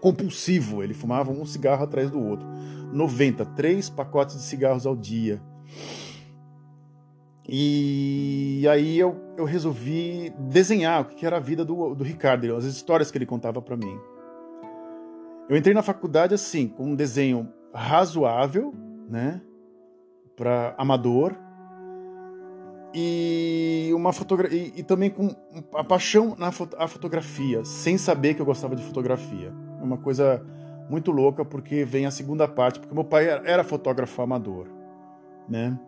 compulsivo. 0.00 0.82
Ele 0.82 0.94
fumava 0.94 1.30
um 1.30 1.44
cigarro 1.44 1.84
atrás 1.84 2.10
do 2.10 2.22
outro. 2.22 2.46
90, 2.92 3.44
três 3.46 3.90
pacotes 3.90 4.36
de 4.36 4.42
cigarros 4.42 4.86
ao 4.86 4.94
dia. 4.94 5.42
E 7.46 8.66
aí 8.70 8.98
eu, 8.98 9.20
eu 9.36 9.44
resolvi 9.44 10.32
desenhar 10.38 11.02
o 11.02 11.04
que 11.04 11.26
era 11.26 11.36
a 11.36 11.40
vida 11.40 11.64
do, 11.64 11.94
do 11.94 12.02
Ricardo, 12.02 12.56
as 12.56 12.64
histórias 12.64 13.10
que 13.10 13.18
ele 13.18 13.26
contava 13.26 13.60
para 13.60 13.76
mim. 13.76 13.98
Eu 15.48 15.56
entrei 15.56 15.74
na 15.74 15.82
faculdade 15.82 16.34
assim, 16.34 16.68
com 16.68 16.84
um 16.84 16.94
desenho 16.94 17.48
razoável, 17.72 18.74
né, 19.08 19.40
para 20.36 20.74
amador 20.78 21.34
e 22.94 23.90
uma 23.92 24.12
fotografia 24.12 24.56
e, 24.56 24.80
e, 24.80 24.82
também 24.82 25.10
com 25.10 25.34
a 25.74 25.82
paixão 25.82 26.36
na 26.38 26.52
fot 26.52 26.74
a 26.78 26.86
fotografia, 26.86 27.64
sem 27.64 27.98
saber 27.98 28.34
que 28.34 28.40
eu 28.40 28.46
gostava 28.46 28.76
de 28.76 28.82
fotografia. 28.82 29.52
É 29.80 29.82
uma 29.82 29.98
coisa 29.98 30.44
muito 30.88 31.10
louca 31.10 31.44
porque 31.44 31.84
vem 31.84 32.06
a 32.06 32.10
segunda 32.10 32.46
parte, 32.46 32.78
porque 32.78 32.94
meu 32.94 33.04
pai 33.04 33.28
era, 33.28 33.48
era 33.48 33.64
fotógrafo 33.64 34.22
amador, 34.22 34.68
né? 35.48 35.78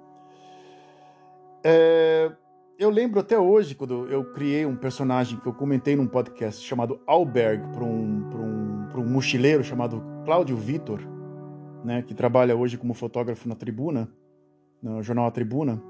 É, 1.63 2.31
eu 2.79 2.91
lembro 2.91 3.21
até 3.21 3.39
hoje 3.39 3.75
quando 3.75 4.07
eu 4.09 4.25
criei 4.33 4.67
um 4.67 4.77
personagem 4.77 5.39
que 5.39 5.47
eu 5.47 5.55
comentei 5.55 5.97
num 5.97 6.07
podcast 6.07 6.63
chamado 6.65 7.01
Alberg 7.07 7.63
para 7.73 7.85
um, 7.85 7.89
um, 7.89 8.56
um 8.99 9.09
mochileiro 9.09 9.63
chamado 9.63 10.03
Cláudio 10.25 10.57
Vitor, 10.57 11.01
né, 11.85 12.03
que 12.03 12.15
trabalha 12.15 12.57
hoje 12.57 12.77
como 12.77 12.95
fotógrafo 12.95 13.49
na 13.49 13.55
Tribuna, 13.55 14.09
no 14.83 15.03
jornal 15.03 15.27
A 15.27 15.31
Tribuna. 15.31 15.83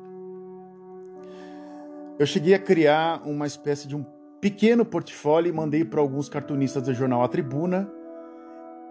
Eu 2.18 2.26
cheguei 2.26 2.54
a 2.54 2.58
criar 2.58 3.22
uma 3.26 3.46
espécie 3.46 3.86
de 3.86 3.96
um 3.96 4.04
pequeno 4.40 4.84
portfólio 4.84 5.50
e 5.50 5.52
mandei 5.52 5.84
para 5.84 6.00
alguns 6.00 6.28
cartunistas 6.28 6.82
do 6.82 6.94
jornal 6.94 7.22
A 7.22 7.28
Tribuna 7.28 7.90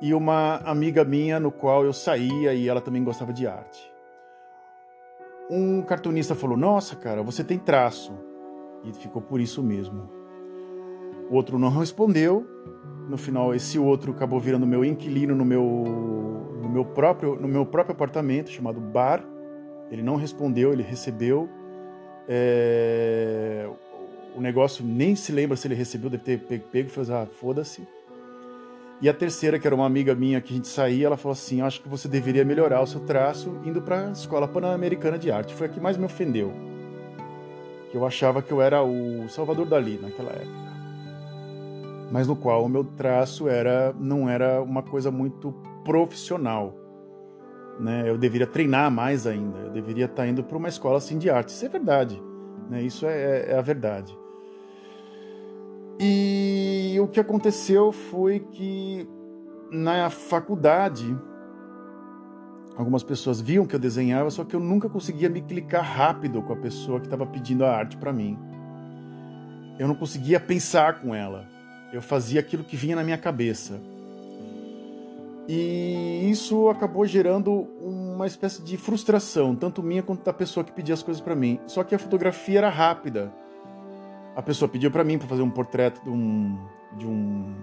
e 0.02 0.14
uma 0.14 0.58
amiga 0.58 1.04
minha 1.04 1.40
no 1.40 1.52
qual 1.52 1.86
eu 1.86 1.94
saía 1.94 2.54
e 2.54 2.68
ela 2.68 2.82
também 2.82 3.04
gostava 3.04 3.32
de 3.32 3.48
arte 3.48 3.96
um 5.50 5.82
cartunista 5.82 6.36
falou: 6.36 6.58
Nossa, 6.58 6.96
cara, 6.96 7.22
você 7.22 7.44
tem 7.44 7.58
traço. 7.58 8.14
E 8.84 8.94
ficou 8.94 9.22
por 9.22 9.42
isso 9.42 9.64
mesmo. 9.64 10.10
O 11.30 11.36
outro 11.36 11.58
não 11.58 11.70
respondeu. 11.70 12.46
No 13.10 13.18
final, 13.18 13.54
esse 13.54 13.78
outro 13.78 14.12
acabou 14.12 14.40
virando 14.40 14.66
meu 14.66 14.84
inquilino 14.84 15.36
no 15.36 15.46
meu, 15.46 15.64
no 16.62 16.70
meu, 16.70 16.86
próprio, 16.86 17.36
no 17.36 17.48
meu 17.48 17.66
próprio 17.66 17.94
apartamento, 17.94 18.50
chamado 18.50 18.80
Bar. 18.80 19.24
Ele 19.92 20.02
não 20.02 20.16
respondeu, 20.16 20.74
ele 20.74 20.84
recebeu. 20.84 21.48
É... 22.28 23.68
O 24.36 24.42
negócio 24.42 24.84
nem 24.84 25.16
se 25.16 25.32
lembra 25.32 25.56
se 25.56 25.68
ele 25.68 25.76
recebeu, 25.76 26.10
deve 26.10 26.24
ter 26.24 26.60
pego 26.60 26.88
e 26.88 26.92
fez, 26.92 27.10
ah, 27.10 27.26
foda-se. 27.26 27.88
E 29.02 29.10
a 29.10 29.14
terceira, 29.14 29.60
que 29.60 29.68
era 29.68 29.76
uma 29.76 29.86
amiga 29.86 30.16
minha 30.16 30.40
que 30.40 30.54
a 30.54 30.56
gente 30.56 30.68
saía, 30.68 31.06
ela 31.06 31.18
falou 31.18 31.34
assim: 31.34 31.62
Acho 31.62 31.82
que 31.82 31.88
você 31.88 32.08
deveria 32.08 32.46
melhorar 32.46 32.82
o 32.82 32.88
seu 32.88 33.02
traço 33.02 33.60
indo 33.66 33.82
para 33.82 34.08
a 34.08 34.12
Escola 34.12 34.48
Pan-Americana 34.48 35.18
de 35.20 35.30
Arte. 35.32 35.54
Foi 35.54 35.68
a 35.68 35.70
que 35.70 35.80
mais 35.80 35.98
me 35.98 36.06
ofendeu. 36.06 36.54
Que 37.92 37.98
eu 37.98 38.06
achava 38.06 38.42
que 38.42 38.52
eu 38.52 38.62
era 38.62 38.84
o 38.84 39.28
Salvador 39.30 39.66
Dali 39.66 40.00
naquela 40.02 40.32
época. 40.32 40.65
Mas 42.16 42.30
no 42.30 42.36
qual 42.38 42.64
o 42.64 42.70
meu 42.70 42.86
traço 42.86 43.50
era 43.50 43.94
não 44.00 44.30
era 44.30 44.62
uma 44.64 44.82
coisa 44.82 45.12
muito 45.12 45.52
profissional. 45.84 46.74
Né? 47.78 48.10
Eu 48.10 48.18
deveria 48.18 48.48
treinar 48.48 48.90
mais 48.90 49.28
ainda. 49.28 49.58
Eu 49.58 49.70
deveria 49.70 50.06
estar 50.06 50.26
indo 50.26 50.42
para 50.42 50.58
uma 50.58 50.70
escola 50.70 50.98
assim 50.98 51.18
de 51.18 51.30
arte. 51.30 51.50
Isso 51.50 51.66
é 51.66 51.68
verdade. 51.68 52.24
Né? 52.70 52.84
Isso 52.84 53.06
é, 53.06 53.52
é 53.52 53.58
a 53.58 53.62
verdade. 53.62 54.18
E 56.00 56.96
o 57.02 57.08
que 57.10 57.20
aconteceu 57.20 57.92
foi 57.92 58.40
que 58.40 59.06
na 59.70 60.10
faculdade 60.10 61.20
algumas 62.78 63.04
pessoas 63.04 63.42
viam 63.42 63.66
que 63.66 63.76
eu 63.76 63.80
desenhava, 63.80 64.32
só 64.32 64.46
que 64.46 64.56
eu 64.56 64.62
nunca 64.62 64.88
conseguia 64.88 65.28
me 65.28 65.42
clicar 65.42 65.84
rápido 65.84 66.42
com 66.42 66.54
a 66.54 66.58
pessoa 66.58 67.02
que 67.02 67.08
estava 67.08 67.26
pedindo 67.26 67.66
a 67.66 67.76
arte 67.76 67.98
para 67.98 68.14
mim. 68.14 68.40
Eu 69.78 69.86
não 69.86 69.96
conseguia 69.96 70.40
pensar 70.40 71.02
com 71.02 71.14
ela. 71.14 71.54
Eu 71.94 72.02
fazia 72.02 72.40
aquilo 72.40 72.64
que 72.64 72.76
vinha 72.76 72.96
na 72.96 73.04
minha 73.04 73.18
cabeça. 73.18 73.80
E 75.48 76.28
isso 76.30 76.70
acabou 76.70 77.06
gerando 77.06 77.52
uma 77.80 78.26
espécie 78.26 78.62
de 78.64 78.78
frustração, 78.78 79.56
tanto 79.56 79.84
minha 79.84 80.02
quanto 80.02 80.24
da 80.24 80.34
pessoa 80.34 80.64
que 80.64 80.72
pedia 80.72 80.94
as 80.94 81.04
coisas 81.04 81.22
para 81.22 81.36
mim. 81.36 81.60
Só 81.68 81.84
que 81.84 81.94
a 81.94 82.00
fotografia 82.00 82.58
era 82.58 82.70
rápida 82.70 83.32
a 84.36 84.42
pessoa 84.42 84.68
pediu 84.68 84.92
para 84.92 85.04
mim 85.04 85.18
para 85.18 85.28
fazer 85.28 85.42
um 85.42 85.50
portreto 85.50 86.04
de 86.04 86.10
um 86.10 86.58
de 86.98 87.08
um 87.08 87.54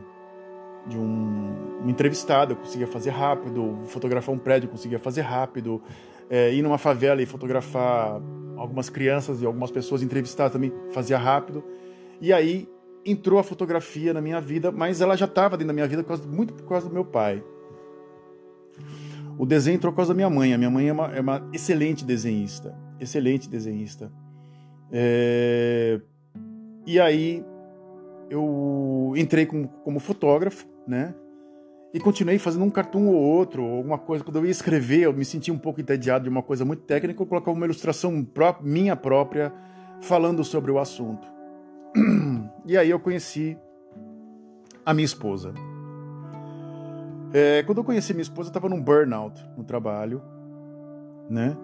de 0.84 0.98
um, 0.98 1.84
entrevistado, 1.86 2.54
eu 2.54 2.56
conseguia 2.56 2.88
fazer 2.88 3.10
rápido, 3.10 3.78
fotografar 3.84 4.34
um 4.34 4.38
prédio, 4.38 4.66
eu 4.66 4.70
conseguia 4.72 4.98
fazer 4.98 5.20
rápido, 5.20 5.80
é, 6.28 6.52
ir 6.52 6.60
numa 6.60 6.76
favela 6.76 7.22
e 7.22 7.26
fotografar 7.26 8.20
algumas 8.56 8.90
crianças 8.90 9.40
e 9.40 9.46
algumas 9.46 9.70
pessoas 9.70 10.02
entrevistar 10.02 10.50
também 10.50 10.72
fazia 10.90 11.16
rápido. 11.16 11.62
E 12.20 12.32
aí 12.32 12.68
entrou 13.04 13.38
a 13.38 13.42
fotografia 13.42 14.12
na 14.12 14.20
minha 14.20 14.40
vida, 14.40 14.70
mas 14.70 15.00
ela 15.00 15.16
já 15.16 15.26
estava 15.26 15.56
dentro 15.56 15.68
da 15.68 15.72
minha 15.72 15.86
vida 15.86 16.02
por 16.02 16.08
causa, 16.08 16.26
muito 16.26 16.54
por 16.54 16.68
causa 16.68 16.88
do 16.88 16.94
meu 16.94 17.04
pai. 17.04 17.42
O 19.38 19.46
desenho 19.46 19.76
entrou 19.76 19.92
por 19.92 19.96
causa 19.96 20.12
da 20.12 20.16
minha 20.16 20.30
mãe. 20.30 20.54
A 20.54 20.58
minha 20.58 20.70
mãe 20.70 20.88
é 20.88 20.92
uma, 20.92 21.06
é 21.14 21.20
uma 21.20 21.48
excelente 21.52 22.04
desenhista, 22.04 22.76
excelente 23.00 23.48
desenhista. 23.48 24.12
É, 24.90 26.00
e 26.86 27.00
aí 27.00 27.44
eu 28.30 29.12
entrei 29.16 29.46
como, 29.46 29.68
como 29.84 29.98
fotógrafo, 29.98 30.66
né? 30.86 31.14
E 31.94 32.00
continuei 32.00 32.38
fazendo 32.38 32.64
um 32.64 32.70
cartoon 32.70 33.06
ou 33.08 33.14
outro, 33.14 33.62
alguma 33.62 33.98
coisa. 33.98 34.24
Quando 34.24 34.36
eu 34.36 34.46
ia 34.46 34.50
escrever, 34.50 35.00
eu 35.00 35.12
me 35.12 35.24
sentia 35.24 35.52
um 35.52 35.58
pouco 35.58 35.80
entediado 35.80 36.24
de 36.24 36.30
uma 36.30 36.42
coisa 36.42 36.64
muito 36.64 36.82
técnica, 36.84 37.22
eu 37.22 37.26
colocava 37.26 37.56
uma 37.56 37.66
ilustração 37.66 38.26
minha 38.62 38.96
própria 38.96 39.52
falando 40.00 40.42
sobre 40.42 40.70
o 40.70 40.78
assunto. 40.78 41.26
E 42.64 42.76
aí 42.76 42.90
eu 42.90 43.00
conheci 43.00 43.58
a 44.84 44.94
minha 44.94 45.04
esposa. 45.04 45.52
É, 47.32 47.62
quando 47.62 47.78
eu 47.78 47.84
conheci 47.84 48.12
minha 48.12 48.22
esposa, 48.22 48.48
eu 48.48 48.50
estava 48.50 48.68
num 48.68 48.80
burnout 48.80 49.42
no 49.56 49.64
trabalho, 49.64 50.22
né? 51.28 51.56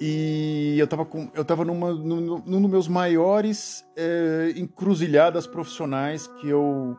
E 0.00 0.76
eu 0.78 0.86
tava, 0.86 1.04
com, 1.04 1.30
eu 1.34 1.44
tava 1.44 1.64
numa, 1.64 1.92
num, 1.92 2.42
num 2.44 2.62
dos 2.62 2.70
meus 2.70 2.88
maiores 2.88 3.84
é, 3.96 4.52
encruzilhadas 4.56 5.46
profissionais 5.46 6.26
que 6.26 6.48
eu 6.48 6.96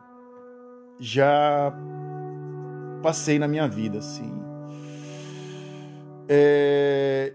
já 0.98 1.72
passei 3.02 3.38
na 3.38 3.46
minha 3.46 3.68
vida, 3.68 3.98
assim. 3.98 4.32
É, 6.28 7.34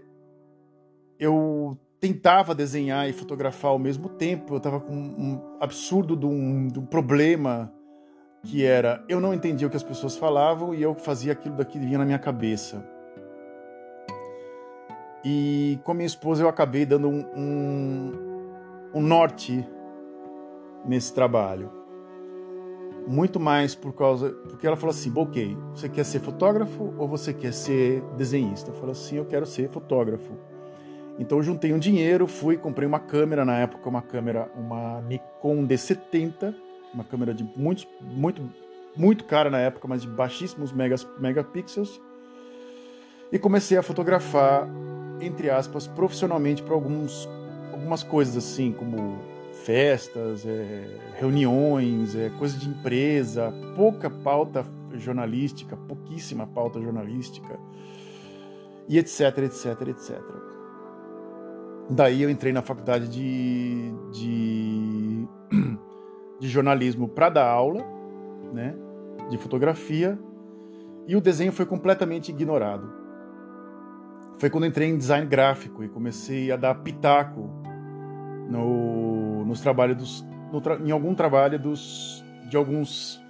eu 1.18 1.78
tentava 2.04 2.54
desenhar 2.54 3.08
e 3.08 3.14
fotografar 3.14 3.70
ao 3.70 3.78
mesmo 3.78 4.10
tempo. 4.10 4.52
Eu 4.52 4.58
estava 4.58 4.78
com 4.78 4.92
um 4.92 5.40
absurdo 5.58 6.14
de 6.14 6.26
um, 6.26 6.68
de 6.68 6.78
um, 6.78 6.84
problema 6.84 7.72
que 8.42 8.62
era 8.62 9.02
eu 9.08 9.22
não 9.22 9.32
entendia 9.32 9.66
o 9.66 9.70
que 9.70 9.76
as 9.78 9.82
pessoas 9.82 10.14
falavam 10.14 10.74
e 10.74 10.82
eu 10.82 10.94
fazia 10.94 11.32
aquilo 11.32 11.56
daqui 11.56 11.78
vinha 11.78 11.96
na 11.96 12.04
minha 12.04 12.18
cabeça. 12.18 12.86
E 15.24 15.78
com 15.82 15.94
minha 15.94 16.06
esposa 16.06 16.42
eu 16.42 16.48
acabei 16.48 16.84
dando 16.84 17.08
um, 17.08 17.24
um, 17.34 18.12
um 18.96 19.00
norte 19.00 19.66
nesse 20.84 21.10
trabalho. 21.14 21.72
Muito 23.06 23.40
mais 23.40 23.74
por 23.74 23.94
causa. 23.94 24.28
Porque 24.28 24.66
ela 24.66 24.76
falou 24.76 24.90
assim: 24.90 25.10
ok, 25.16 25.56
você 25.74 25.88
quer 25.88 26.04
ser 26.04 26.20
fotógrafo 26.20 26.92
ou 26.98 27.08
você 27.08 27.32
quer 27.32 27.54
ser 27.54 28.02
desenhista? 28.18 28.70
Eu 28.70 28.74
falei 28.74 28.90
assim: 28.90 29.16
eu 29.16 29.24
quero 29.24 29.46
ser 29.46 29.70
fotógrafo. 29.70 30.53
Então 31.18 31.38
eu 31.38 31.44
juntei 31.44 31.72
um 31.72 31.78
dinheiro, 31.78 32.26
fui, 32.26 32.56
comprei 32.56 32.86
uma 32.86 32.98
câmera 32.98 33.44
na 33.44 33.58
época, 33.58 33.88
uma 33.88 34.02
câmera, 34.02 34.50
uma 34.56 35.00
Nikon 35.02 35.66
D70, 35.66 36.54
uma 36.92 37.04
câmera 37.04 37.32
de 37.32 37.44
muitos, 37.56 37.86
muito, 38.00 38.42
muito 38.96 39.24
cara 39.24 39.48
na 39.48 39.58
época, 39.58 39.86
mas 39.86 40.02
de 40.02 40.08
baixíssimos 40.08 40.72
megas, 40.72 41.06
megapixels, 41.20 42.00
e 43.30 43.38
comecei 43.38 43.78
a 43.78 43.82
fotografar, 43.82 44.68
entre 45.20 45.50
aspas, 45.50 45.86
profissionalmente 45.86 46.62
para 46.62 46.74
alguns, 46.74 47.28
algumas 47.72 48.02
coisas 48.02 48.36
assim, 48.36 48.72
como 48.72 49.18
festas, 49.64 50.44
é, 50.44 50.98
reuniões, 51.14 52.14
é, 52.14 52.30
coisa 52.38 52.58
de 52.58 52.68
empresa, 52.68 53.52
pouca 53.76 54.10
pauta 54.10 54.64
jornalística, 54.94 55.76
pouquíssima 55.76 56.46
pauta 56.46 56.80
jornalística, 56.80 57.58
e 58.88 58.98
etc, 58.98 59.38
etc, 59.38 59.88
etc. 59.88 60.43
Daí 61.90 62.22
eu 62.22 62.30
entrei 62.30 62.52
na 62.52 62.62
faculdade 62.62 63.08
de, 63.08 63.92
de, 64.10 65.28
de 66.40 66.48
jornalismo 66.48 67.08
para 67.08 67.28
dar 67.28 67.46
aula, 67.46 67.84
né, 68.52 68.74
de 69.28 69.36
fotografia, 69.36 70.18
e 71.06 71.14
o 71.14 71.20
desenho 71.20 71.52
foi 71.52 71.66
completamente 71.66 72.30
ignorado. 72.30 72.90
Foi 74.38 74.48
quando 74.48 74.66
entrei 74.66 74.88
em 74.88 74.96
design 74.96 75.26
gráfico 75.26 75.84
e 75.84 75.88
comecei 75.88 76.50
a 76.50 76.56
dar 76.56 76.74
pitaco 76.76 77.50
no, 78.48 79.44
nos 79.44 79.60
trabalhos 79.60 79.96
dos, 79.96 80.26
no, 80.50 80.86
em 80.86 80.90
algum 80.90 81.14
trabalho 81.14 81.58
dos, 81.58 82.24
de 82.48 82.56
alguns 82.56 83.22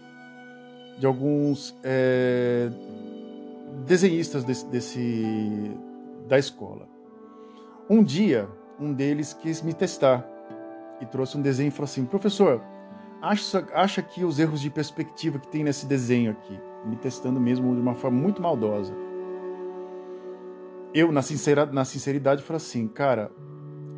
de 0.99 1.07
alguns 1.07 1.77
é, 1.83 2.71
desenhistas 3.85 4.45
desse, 4.45 4.67
desse 4.67 5.77
da 6.29 6.39
escola. 6.39 6.94
Um 7.89 8.03
dia, 8.03 8.49
um 8.81 8.93
deles 8.93 9.35
quis 9.35 9.61
me 9.63 9.75
testar 9.75 10.27
e 11.01 11.07
trouxe 11.07 11.37
um 11.37 11.43
desenho 11.43 11.69
e 11.69 11.71
falou 11.71 11.85
assim: 11.85 12.05
professor, 12.05 12.63
acha, 13.21 13.67
acha 13.73 14.03
que 14.03 14.25
os 14.25 14.39
erros 14.39 14.61
de 14.61 14.71
perspectiva 14.71 15.39
que 15.39 15.49
tem 15.49 15.63
nesse 15.63 15.87
desenho 15.87 16.33
aqui, 16.33 16.59
me 16.87 16.97
testando 16.97 17.41
mesmo 17.41 17.75
de 17.75 17.81
uma 17.81 17.95
forma 17.95 18.19
muito 18.19 18.41
maldosa. 18.41 18.95
Eu, 20.95 21.11
na, 21.11 21.23
sincera, 21.23 21.67
na 21.67 21.85
sinceridade, 21.85 22.43
falei 22.43 22.57
assim: 22.57 22.89
cara, 22.89 23.31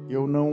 eu 0.09 0.27
não 0.27 0.51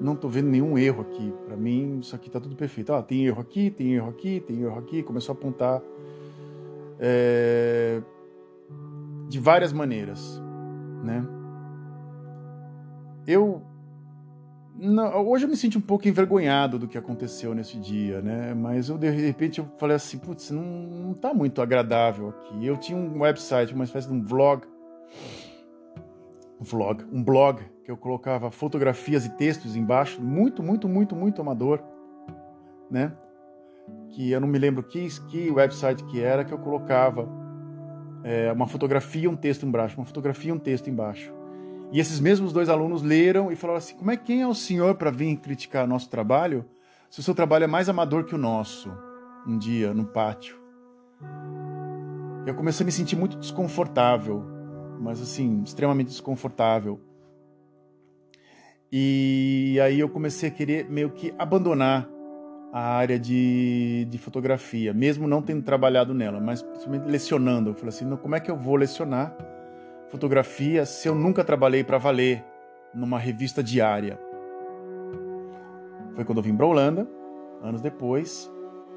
não 0.00 0.14
tô 0.14 0.28
vendo 0.28 0.48
nenhum 0.48 0.76
erro 0.76 1.00
aqui. 1.00 1.32
Para 1.46 1.56
mim, 1.56 2.00
isso 2.00 2.14
aqui 2.14 2.28
tá 2.28 2.38
tudo 2.38 2.54
perfeito. 2.54 2.92
Ah, 2.92 3.02
tem 3.02 3.24
erro 3.24 3.40
aqui, 3.40 3.70
tem 3.70 3.94
erro 3.94 4.10
aqui, 4.10 4.40
tem 4.46 4.60
erro 4.60 4.78
aqui. 4.78 5.02
Começou 5.02 5.32
a 5.32 5.38
apontar 5.38 5.80
é, 7.00 8.02
de 9.28 9.38
várias 9.38 9.72
maneiras, 9.72 10.42
né? 11.02 11.24
Eu 13.26 13.62
não, 14.76 15.28
hoje 15.28 15.44
eu 15.44 15.48
me 15.48 15.56
sinto 15.56 15.78
um 15.78 15.80
pouco 15.80 16.08
envergonhado 16.08 16.78
do 16.80 16.88
que 16.88 16.98
aconteceu 16.98 17.54
nesse 17.54 17.78
dia, 17.78 18.20
né? 18.20 18.52
Mas 18.54 18.88
eu 18.88 18.98
de 18.98 19.08
repente 19.08 19.60
eu 19.60 19.68
falei 19.78 19.94
assim, 19.94 20.18
putz, 20.18 20.50
não, 20.50 20.62
não 20.62 21.14
tá 21.14 21.32
muito 21.32 21.62
agradável 21.62 22.30
aqui. 22.30 22.66
Eu 22.66 22.76
tinha 22.76 22.98
um 22.98 23.20
website, 23.20 23.72
uma 23.72 23.84
espécie 23.84 24.08
de 24.08 24.14
um 24.14 24.22
vlog, 24.24 24.64
vlog, 26.58 27.04
um 27.12 27.22
blog 27.22 27.62
que 27.84 27.90
eu 27.90 27.96
colocava 27.96 28.50
fotografias 28.50 29.24
e 29.24 29.30
textos 29.30 29.76
embaixo, 29.76 30.20
muito, 30.20 30.62
muito, 30.62 30.88
muito, 30.88 31.14
muito 31.14 31.40
amador, 31.40 31.80
né? 32.90 33.12
Que 34.10 34.32
eu 34.32 34.40
não 34.40 34.48
me 34.48 34.58
lembro 34.58 34.82
que, 34.82 35.06
que 35.28 35.50
website 35.50 36.02
que 36.04 36.20
era 36.20 36.44
que 36.44 36.52
eu 36.52 36.58
colocava 36.58 37.28
é, 38.24 38.50
uma 38.50 38.66
fotografia 38.66 39.30
um 39.30 39.36
texto 39.36 39.64
embaixo, 39.64 39.96
uma 39.98 40.06
fotografia 40.06 40.52
um 40.52 40.58
texto 40.58 40.90
embaixo. 40.90 41.32
E 41.94 42.00
esses 42.00 42.18
mesmos 42.18 42.52
dois 42.52 42.68
alunos 42.68 43.02
leram 43.02 43.52
e 43.52 43.56
falaram 43.56 43.78
assim: 43.78 43.94
como 43.94 44.10
é 44.10 44.16
quem 44.16 44.42
é 44.42 44.46
o 44.48 44.52
senhor 44.52 44.96
para 44.96 45.12
vir 45.12 45.36
criticar 45.36 45.86
nosso 45.86 46.10
trabalho 46.10 46.64
se 47.08 47.20
o 47.20 47.22
seu 47.22 47.36
trabalho 47.36 47.62
é 47.62 47.66
mais 47.68 47.88
amador 47.88 48.24
que 48.24 48.34
o 48.34 48.38
nosso? 48.38 48.90
Um 49.46 49.56
dia, 49.56 49.94
no 49.94 50.04
pátio. 50.04 50.58
Eu 52.44 52.52
comecei 52.56 52.82
a 52.82 52.86
me 52.86 52.90
sentir 52.90 53.14
muito 53.14 53.36
desconfortável, 53.36 54.44
mas 55.00 55.22
assim, 55.22 55.62
extremamente 55.62 56.08
desconfortável. 56.08 57.00
E 58.90 59.78
aí 59.80 60.00
eu 60.00 60.08
comecei 60.08 60.48
a 60.48 60.52
querer 60.52 60.90
meio 60.90 61.10
que 61.10 61.32
abandonar 61.38 62.08
a 62.72 62.96
área 62.96 63.20
de, 63.20 64.04
de 64.10 64.18
fotografia, 64.18 64.92
mesmo 64.92 65.28
não 65.28 65.40
tendo 65.40 65.62
trabalhado 65.62 66.12
nela, 66.12 66.40
mas 66.40 66.60
principalmente 66.60 67.08
lecionando. 67.08 67.70
Eu 67.70 67.74
falei 67.74 67.90
assim: 67.90 68.16
como 68.16 68.34
é 68.34 68.40
que 68.40 68.50
eu 68.50 68.56
vou 68.56 68.74
lecionar? 68.74 69.53
Fotografia 70.08 70.84
se 70.86 71.08
eu 71.08 71.14
nunca 71.14 71.44
trabalhei 71.44 71.82
para 71.82 71.98
valer 71.98 72.44
numa 72.94 73.18
revista 73.18 73.62
diária? 73.62 74.18
Foi 76.14 76.24
quando 76.24 76.38
eu 76.38 76.44
vim 76.44 76.56
para 76.56 76.66
Holanda, 76.66 77.08
anos 77.62 77.80
depois, 77.80 78.50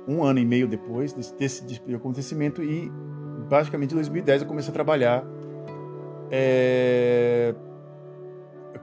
um 0.08 0.24
ano 0.24 0.40
e 0.40 0.46
meio 0.46 0.68
depois 0.68 1.14
desse, 1.14 1.34
desse 1.36 1.96
acontecimento, 1.96 2.64
e 2.64 2.92
basicamente 3.50 3.92
em 3.92 3.96
2010 3.96 4.42
eu 4.44 4.48
comecei 4.48 4.70
a 4.70 4.74
trabalhar 4.74 5.24
é, 6.30 7.56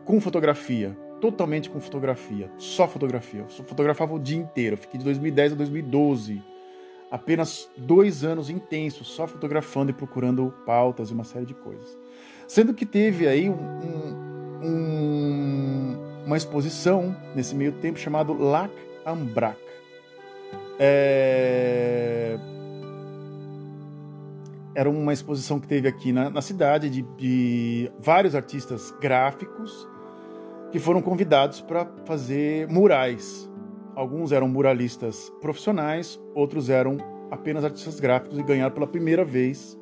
com 0.05 0.21
fotografia, 0.21 0.97
totalmente 1.21 1.71
com 1.71 1.81
fotografia, 1.81 2.51
só 2.59 2.89
fotografia. 2.89 3.43
Eu 3.43 3.65
fotografava 3.65 4.15
o 4.15 4.19
dia 4.19 4.39
inteiro, 4.39 4.77
fiquei 4.77 4.99
de 4.99 5.05
2010 5.05 5.53
a 5.53 5.57
2012 5.57 6.43
apenas 7.11 7.71
dois 7.77 8.25
anos 8.25 8.51
intensos, 8.51 9.07
só 9.07 9.27
fotografando 9.29 9.91
e 9.91 9.95
procurando 9.95 10.53
pautas 10.67 11.11
e 11.11 11.13
uma 11.15 11.23
série 11.23 11.47
de 11.47 11.55
coisas. 11.55 11.97
Sendo 12.47 12.75
que 12.75 12.85
teve 12.85 13.27
aí 13.27 13.49
um, 13.49 13.57
um, 14.63 15.97
uma 16.27 16.37
exposição 16.37 17.17
nesse 17.35 17.55
meio 17.55 17.73
tempo 17.73 17.99
chamado 17.99 18.33
Lac 18.33 18.73
Ambrac. 19.05 19.59
É... 20.79 22.39
Era 24.75 24.91
uma 24.91 25.13
exposição 25.13 25.61
que 25.61 25.69
teve 25.69 25.87
aqui 25.87 26.13
na, 26.13 26.29
na 26.31 26.43
cidade 26.43 26.91
de, 26.91 27.03
de 27.17 27.91
vários 28.01 28.35
artistas 28.35 28.93
gráficos 29.01 29.89
que 30.73 30.81
foram 30.81 31.01
convidados 31.01 31.61
para 31.61 31.87
fazer 32.05 32.67
murais. 32.69 33.49
Alguns 33.95 34.33
eram 34.33 34.49
muralistas 34.49 35.33
profissionais, 35.41 36.21
outros 36.35 36.69
eram 36.69 36.99
apenas 37.31 37.65
artistas 37.65 38.01
gráficos 38.01 38.37
e 38.37 38.43
ganharam 38.43 38.75
pela 38.75 38.87
primeira 38.87 39.25
vez 39.25 39.79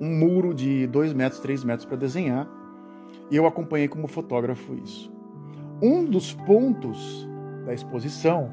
um 0.00 0.08
muro 0.08 0.54
de 0.54 0.86
2 0.86 1.12
metros, 1.12 1.40
3 1.40 1.64
metros 1.64 1.84
para 1.84 1.96
desenhar, 1.96 2.48
e 3.30 3.36
eu 3.36 3.46
acompanhei 3.46 3.88
como 3.88 4.06
fotógrafo 4.06 4.74
isso. 4.74 5.12
Um 5.82 6.04
dos 6.04 6.32
pontos 6.32 7.28
da 7.64 7.74
exposição 7.74 8.50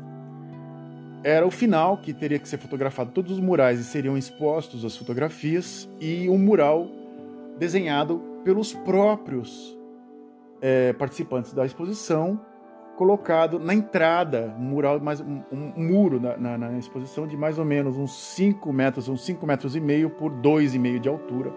era 1.24 1.46
o 1.46 1.52
final, 1.52 1.98
que 1.98 2.14
teria 2.14 2.38
que 2.38 2.48
ser 2.48 2.58
fotografado 2.58 3.12
todos 3.12 3.32
os 3.32 3.40
murais 3.40 3.80
e 3.80 3.84
seriam 3.84 4.18
expostos 4.18 4.86
as 4.86 4.96
fotografias, 4.96 5.90
e 6.00 6.30
um 6.30 6.38
mural 6.38 6.88
desenhado 7.58 8.22
pelos 8.44 8.74
próprios 8.74 9.76
é, 10.62 10.94
participantes 10.94 11.54
da 11.54 11.66
exposição, 11.66 12.40
colocado 12.96 13.60
na 13.60 13.74
entrada, 13.74 14.56
um 14.58 14.64
mural, 14.64 15.00
mais, 15.00 15.22
um, 15.22 15.42
um 15.52 15.84
muro 15.84 16.20
na, 16.20 16.38
na, 16.38 16.58
na, 16.58 16.78
exposição 16.78 17.28
de 17.28 17.38
mais 17.38 17.60
ou 17.60 17.66
menos 17.66 17.98
uns 17.98 18.16
5 18.36 18.72
metros, 18.74 19.08
uns 19.08 19.26
5 19.26 19.46
metros 19.46 19.76
e 19.76 19.80
meio 19.80 20.10
por 20.10 20.32
2,5 20.32 21.00
de 21.00 21.10
altura. 21.10 21.54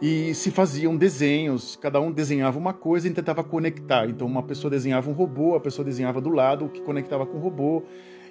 E 0.00 0.34
se 0.34 0.50
faziam 0.50 0.96
desenhos, 0.96 1.76
cada 1.76 2.00
um 2.00 2.10
desenhava 2.10 2.58
uma 2.58 2.72
coisa 2.72 3.06
e 3.06 3.10
tentava 3.10 3.44
conectar. 3.44 4.08
Então 4.08 4.26
uma 4.26 4.42
pessoa 4.42 4.70
desenhava 4.70 5.10
um 5.10 5.12
robô, 5.12 5.54
a 5.54 5.60
pessoa 5.60 5.84
desenhava 5.84 6.20
do 6.20 6.30
lado 6.30 6.64
o 6.64 6.68
que 6.68 6.80
conectava 6.80 7.26
com 7.26 7.36
o 7.36 7.40
robô, 7.40 7.82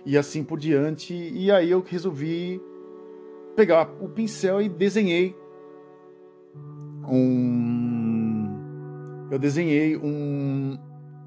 e 0.05 0.17
assim 0.17 0.43
por 0.43 0.57
diante. 0.57 1.13
E 1.13 1.51
aí 1.51 1.69
eu 1.69 1.83
resolvi 1.85 2.59
pegar 3.55 3.89
o 3.99 4.09
pincel 4.09 4.61
e 4.61 4.69
desenhei 4.69 5.35
um 7.07 8.09
eu 9.31 9.37
desenhei 9.37 9.95
um, 9.95 10.75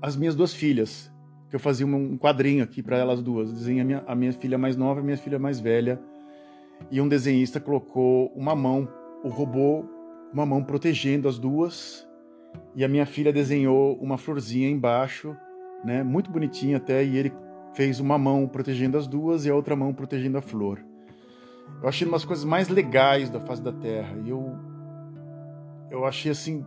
as 0.02 0.16
minhas 0.16 0.34
duas 0.34 0.52
filhas, 0.52 1.10
que 1.48 1.54
eu 1.54 1.60
fazia 1.60 1.86
um 1.86 2.18
quadrinho 2.18 2.64
aqui 2.64 2.82
para 2.82 2.96
elas 2.96 3.22
duas. 3.22 3.48
Eu 3.48 3.54
desenhei 3.54 3.82
a 3.82 3.84
minha, 3.84 4.04
a 4.04 4.14
minha 4.16 4.32
filha 4.32 4.58
mais 4.58 4.76
nova 4.76 4.98
e 4.98 5.02
a 5.02 5.04
minha 5.04 5.16
filha 5.16 5.38
mais 5.38 5.60
velha. 5.60 6.00
E 6.90 7.00
um 7.00 7.08
desenhista 7.08 7.60
colocou 7.60 8.32
uma 8.34 8.56
mão, 8.56 8.88
o 9.22 9.28
robô, 9.28 9.84
uma 10.32 10.44
mão 10.44 10.64
protegendo 10.64 11.28
as 11.28 11.38
duas, 11.38 12.04
e 12.74 12.84
a 12.84 12.88
minha 12.88 13.06
filha 13.06 13.32
desenhou 13.32 13.94
uma 13.98 14.18
florzinha 14.18 14.68
embaixo, 14.68 15.36
né, 15.84 16.02
muito 16.02 16.30
bonitinha 16.30 16.78
até, 16.78 17.04
e 17.04 17.16
ele 17.16 17.32
fez 17.72 18.00
uma 18.00 18.18
mão 18.18 18.48
protegendo 18.48 18.98
as 18.98 19.06
duas 19.06 19.46
e 19.46 19.50
a 19.50 19.54
outra 19.54 19.76
mão 19.76 19.94
protegendo 19.94 20.36
a 20.36 20.42
flor. 20.42 20.84
Eu 21.80 21.88
achei 21.88 22.06
uma 22.06 22.16
das 22.16 22.24
coisas 22.24 22.44
mais 22.44 22.68
legais 22.68 23.30
da 23.30 23.38
face 23.38 23.62
da 23.62 23.72
Terra, 23.72 24.16
e 24.24 24.30
eu 24.30 24.52
eu 25.90 26.06
achei 26.06 26.32
assim 26.32 26.66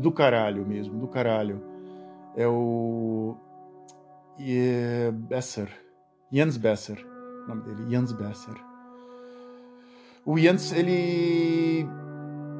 do 0.00 0.12
caralho 0.12 0.64
mesmo, 0.66 0.98
do 0.98 1.08
caralho. 1.08 1.73
É 2.36 2.46
o 2.46 3.36
Besser, 5.28 5.68
Jens 6.32 6.56
Besser, 6.56 6.98
o 7.44 7.48
nome 7.48 7.62
dele, 7.62 7.90
Jens 7.90 8.12
Besser. 8.12 8.54
O 10.26 10.38
Jens, 10.38 10.72
ele 10.72 11.86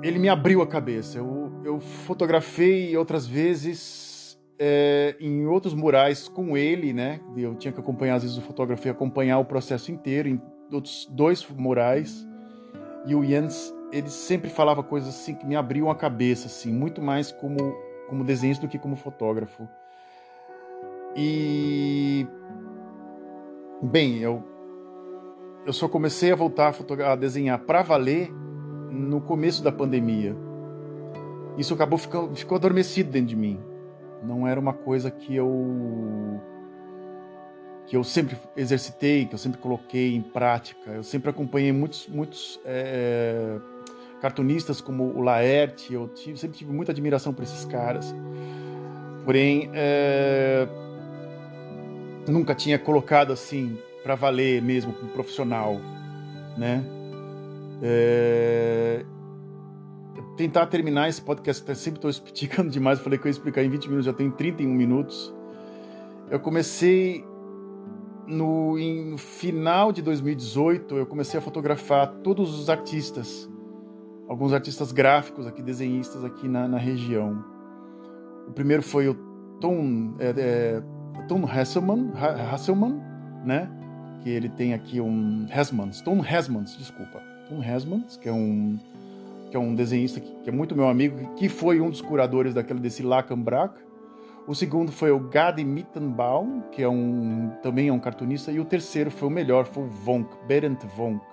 ele 0.02 0.18
me 0.18 0.28
abriu 0.28 0.60
a 0.60 0.66
cabeça. 0.66 1.18
Eu, 1.18 1.50
eu 1.64 1.80
fotografei 1.80 2.94
outras 2.96 3.26
vezes 3.26 4.38
é, 4.58 5.16
em 5.18 5.46
outros 5.46 5.74
murais 5.74 6.28
com 6.28 6.56
ele, 6.56 6.92
né? 6.92 7.20
Eu 7.36 7.54
tinha 7.54 7.72
que 7.72 7.80
acompanhar, 7.80 8.16
às 8.16 8.22
vezes, 8.22 8.36
o 8.36 8.42
fotógrafo 8.42 8.88
acompanhar 8.88 9.38
o 9.38 9.44
processo 9.44 9.90
inteiro 9.90 10.28
em 10.28 10.40
outros 10.70 11.08
dois 11.10 11.46
murais. 11.48 12.26
E 13.06 13.14
o 13.14 13.24
Jens, 13.24 13.74
ele 13.92 14.08
sempre 14.08 14.50
falava 14.50 14.82
coisas 14.82 15.08
assim 15.08 15.34
que 15.34 15.46
me 15.46 15.56
abriam 15.56 15.90
a 15.90 15.94
cabeça, 15.94 16.46
assim, 16.46 16.72
muito 16.72 17.02
mais 17.02 17.32
como, 17.32 17.74
como 18.08 18.24
desenhista 18.24 18.66
do 18.66 18.70
que 18.70 18.78
como 18.78 18.96
fotógrafo. 18.96 19.68
E. 21.16 22.26
Bem, 23.82 24.18
eu, 24.18 24.42
eu 25.66 25.72
só 25.72 25.88
comecei 25.88 26.32
a 26.32 26.36
voltar 26.36 26.74
a, 26.74 27.12
a 27.12 27.16
desenhar 27.16 27.58
para 27.60 27.82
valer 27.82 28.30
no 28.90 29.20
começo 29.20 29.62
da 29.62 29.70
pandemia. 29.70 30.34
Isso 31.56 31.74
acabou 31.74 31.98
ficando, 31.98 32.34
ficou 32.34 32.56
adormecido 32.56 33.10
dentro 33.10 33.28
de 33.28 33.36
mim. 33.36 33.60
Não 34.22 34.46
era 34.46 34.58
uma 34.58 34.72
coisa 34.72 35.10
que 35.10 35.34
eu 35.34 36.40
que 37.86 37.96
eu 37.96 38.02
sempre 38.02 38.36
exercitei, 38.56 39.26
que 39.26 39.34
eu 39.34 39.38
sempre 39.38 39.60
coloquei 39.60 40.14
em 40.14 40.22
prática. 40.22 40.90
Eu 40.90 41.02
sempre 41.02 41.28
acompanhei 41.28 41.70
muitos, 41.70 42.08
muitos 42.08 42.58
é, 42.64 43.58
cartunistas 44.24 44.80
como 44.80 45.04
o 45.14 45.20
Laerte. 45.20 45.92
Eu 45.92 46.08
tive, 46.08 46.38
sempre 46.38 46.56
tive 46.56 46.72
muita 46.72 46.92
admiração 46.92 47.34
por 47.34 47.42
esses 47.42 47.66
caras. 47.66 48.14
Porém, 49.22 49.70
é, 49.74 50.66
nunca 52.26 52.54
tinha 52.54 52.78
colocado 52.78 53.34
assim 53.34 53.76
para 54.02 54.14
valer 54.14 54.62
mesmo 54.62 54.94
como 54.94 55.12
profissional, 55.12 55.78
né? 56.56 56.82
É... 57.82 59.04
Tentar 60.38 60.66
terminar 60.66 61.06
esse 61.10 61.20
podcast, 61.20 61.62
eu 61.68 61.74
sempre 61.74 61.98
estou 61.98 62.08
explicando 62.10 62.70
demais, 62.70 63.00
falei 63.00 63.18
que 63.18 63.26
eu 63.26 63.28
ia 63.28 63.32
explicar 63.32 63.62
em 63.62 63.68
20 63.68 63.84
minutos, 63.88 64.06
já 64.06 64.12
tem 64.14 64.30
31 64.30 64.72
minutos. 64.72 65.34
Eu 66.30 66.40
comecei 66.40 67.22
no, 68.26 68.78
em, 68.78 69.10
no 69.10 69.18
final 69.18 69.92
de 69.92 70.00
2018, 70.00 70.96
eu 70.96 71.04
comecei 71.04 71.38
a 71.38 71.42
fotografar 71.42 72.08
todos 72.22 72.58
os 72.58 72.70
artistas, 72.70 73.50
alguns 74.28 74.52
artistas 74.52 74.92
gráficos 74.92 75.46
aqui, 75.46 75.62
desenhistas 75.62 76.24
aqui 76.24 76.48
na, 76.48 76.66
na 76.68 76.78
região. 76.78 77.44
O 78.48 78.52
primeiro 78.52 78.82
foi 78.82 79.08
o 79.08 79.14
Tom, 79.60 80.14
é, 80.18 80.34
é, 80.36 80.82
Tom 81.28 81.46
Hasselman, 81.46 82.12
Hasselman, 82.52 83.00
né? 83.44 83.70
Que 84.22 84.30
ele 84.30 84.48
tem 84.48 84.74
aqui 84.74 85.00
um 85.00 85.46
Hesmans, 85.50 86.00
Tom 86.00 86.24
Hesmans, 86.24 86.76
desculpa 86.76 87.22
Tom 87.48 87.62
Hesmans, 87.62 88.16
que 88.16 88.28
é 88.28 88.32
um 88.32 88.78
que 89.50 89.56
é 89.56 89.60
um 89.60 89.72
desenhista 89.72 90.18
que, 90.18 90.28
que, 90.42 90.50
é 90.50 90.52
muito 90.52 90.74
meu 90.74 90.88
amigo, 90.88 91.34
que 91.36 91.48
foi 91.48 91.80
um 91.80 91.88
dos 91.88 92.00
curadores 92.00 92.54
daquele 92.54 92.80
desse 92.80 93.04
Lacanbrac. 93.04 93.78
O 94.48 94.54
segundo 94.54 94.90
foi 94.90 95.12
o 95.12 95.20
Gadi 95.20 95.64
Mittenbaum, 95.64 96.60
que 96.72 96.82
é 96.82 96.88
um 96.88 97.52
também 97.62 97.86
é 97.88 97.92
um 97.92 98.00
cartunista, 98.00 98.50
e 98.50 98.58
o 98.58 98.64
terceiro 98.64 99.12
foi 99.12 99.28
o 99.28 99.30
melhor, 99.30 99.64
foi 99.64 99.84
o 99.84 99.86
Vonk, 99.86 100.28
Berend 100.48 100.84
Vonk. 100.96 101.24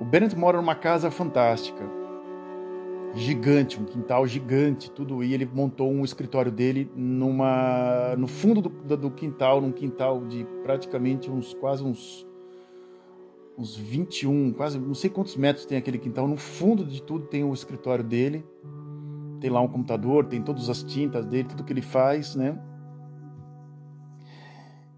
O 0.00 0.04
Berend 0.04 0.36
mora 0.36 0.58
numa 0.58 0.74
casa 0.74 1.10
fantástica, 1.10 1.84
gigante, 3.14 3.80
um 3.80 3.84
quintal 3.84 4.26
gigante, 4.26 4.90
tudo 4.90 5.24
e 5.24 5.34
ele 5.34 5.44
montou 5.44 5.90
um 5.90 6.04
escritório 6.04 6.52
dele 6.52 6.90
numa 6.94 8.14
no 8.16 8.28
fundo 8.28 8.60
do, 8.60 8.96
do 8.96 9.10
quintal, 9.10 9.60
num 9.60 9.72
quintal 9.72 10.24
de 10.24 10.46
praticamente 10.62 11.30
uns 11.30 11.52
quase 11.54 11.82
uns 11.82 12.26
uns 13.58 13.76
21, 13.76 14.52
quase 14.52 14.78
não 14.78 14.94
sei 14.94 15.10
quantos 15.10 15.36
metros 15.36 15.66
tem 15.66 15.76
aquele 15.76 15.98
quintal. 15.98 16.28
No 16.28 16.36
fundo 16.36 16.84
de 16.84 17.02
tudo 17.02 17.26
tem 17.26 17.42
o 17.42 17.52
escritório 17.52 18.04
dele. 18.04 18.46
Tem 19.40 19.50
lá 19.50 19.60
um 19.60 19.68
computador, 19.68 20.26
tem 20.26 20.40
todas 20.40 20.70
as 20.70 20.82
tintas 20.82 21.24
dele, 21.26 21.48
tudo 21.48 21.64
que 21.64 21.72
ele 21.72 21.82
faz, 21.82 22.36
né? 22.36 22.56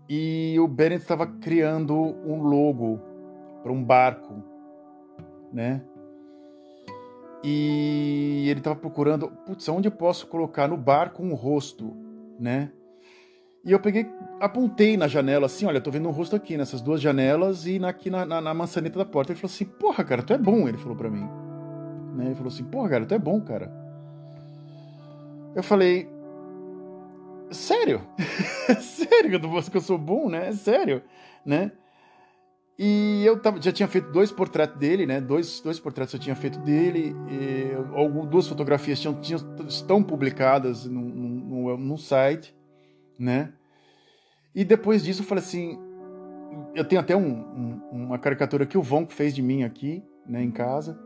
E 0.08 0.58
o 0.58 0.68
Bennett 0.68 1.02
estava 1.02 1.26
criando 1.26 1.94
um 1.94 2.42
logo 2.42 3.00
para 3.62 3.72
um 3.72 3.82
barco, 3.82 4.42
né? 5.52 5.82
E 7.42 8.46
ele 8.48 8.60
estava 8.60 8.76
procurando, 8.76 9.28
putz, 9.28 9.68
onde 9.68 9.88
eu 9.88 9.92
posso 9.92 10.26
colocar 10.26 10.68
no 10.68 10.76
barco 10.76 11.22
um 11.22 11.34
rosto, 11.34 11.96
né? 12.38 12.70
E 13.64 13.72
eu 13.72 13.80
peguei, 13.80 14.06
apontei 14.40 14.96
na 14.96 15.06
janela 15.06 15.46
assim, 15.46 15.66
olha, 15.66 15.80
tô 15.80 15.90
vendo 15.90 16.08
um 16.08 16.12
rosto 16.12 16.34
aqui 16.34 16.56
nessas 16.56 16.80
duas 16.80 17.00
janelas 17.00 17.66
e 17.66 17.82
aqui 17.84 18.08
na, 18.08 18.24
na, 18.24 18.40
na 18.40 18.54
maçaneta 18.54 18.98
da 18.98 19.04
porta. 19.04 19.32
Ele 19.32 19.40
falou 19.40 19.52
assim, 19.52 19.64
porra, 19.64 20.02
cara, 20.02 20.22
tu 20.22 20.32
é 20.32 20.38
bom, 20.38 20.66
ele 20.66 20.78
falou 20.78 20.96
para 20.96 21.10
mim. 21.10 21.28
Né? 22.14 22.26
Ele 22.26 22.34
falou 22.34 22.48
assim, 22.48 22.64
porra, 22.64 22.88
cara, 22.88 23.06
tu 23.06 23.14
é 23.14 23.18
bom, 23.18 23.40
cara. 23.40 23.70
Eu 25.54 25.62
falei, 25.62 26.08
sério? 27.50 28.00
sério 28.80 29.38
que 29.70 29.76
eu 29.76 29.80
sou 29.82 29.98
bom, 29.98 30.28
né? 30.28 30.48
É 30.48 30.52
sério, 30.52 31.02
né? 31.44 31.72
E 32.82 33.22
eu 33.26 33.38
já 33.60 33.70
tinha 33.70 33.86
feito 33.86 34.10
dois 34.10 34.32
portretos 34.32 34.78
dele, 34.78 35.04
né? 35.04 35.20
Dois, 35.20 35.60
dois 35.60 35.78
portretos 35.78 36.14
eu 36.14 36.20
tinha 36.20 36.34
feito 36.34 36.58
dele. 36.60 37.14
E, 37.28 38.26
duas 38.26 38.48
fotografias 38.48 38.98
tinham, 38.98 39.20
tinham, 39.20 39.38
estão 39.68 40.02
publicadas 40.02 40.86
no, 40.86 41.76
no 41.76 41.98
site 41.98 42.54
né? 43.20 43.52
E 44.54 44.64
depois 44.64 45.04
disso 45.04 45.20
eu 45.20 45.26
falei 45.26 45.44
assim, 45.44 45.78
eu 46.74 46.84
tenho 46.84 47.00
até 47.00 47.14
um, 47.14 47.30
um, 47.30 47.80
uma 47.92 48.18
caricatura 48.18 48.64
que 48.64 48.78
o 48.78 48.82
Vonk 48.82 49.12
fez 49.12 49.34
de 49.34 49.42
mim 49.42 49.62
aqui, 49.62 50.02
né, 50.26 50.42
em 50.42 50.50
casa. 50.50 50.98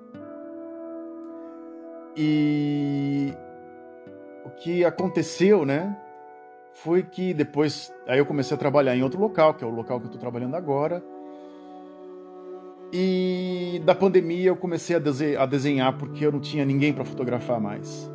E 2.16 3.34
o 4.46 4.50
que 4.50 4.84
aconteceu, 4.84 5.66
né, 5.66 5.98
foi 6.72 7.02
que 7.02 7.34
depois, 7.34 7.92
aí 8.06 8.18
eu 8.18 8.26
comecei 8.26 8.54
a 8.54 8.58
trabalhar 8.58 8.96
em 8.96 9.02
outro 9.02 9.20
local, 9.20 9.54
que 9.54 9.64
é 9.64 9.66
o 9.66 9.70
local 9.70 9.98
que 9.98 10.04
eu 10.04 10.10
estou 10.10 10.20
trabalhando 10.20 10.54
agora. 10.54 11.02
E 12.96 13.82
da 13.84 13.92
pandemia 13.92 14.50
eu 14.50 14.56
comecei 14.56 14.94
a 14.94 15.46
desenhar 15.46 15.98
porque 15.98 16.24
eu 16.24 16.30
não 16.30 16.38
tinha 16.38 16.64
ninguém 16.64 16.92
para 16.92 17.04
fotografar 17.04 17.60
mais. 17.60 18.08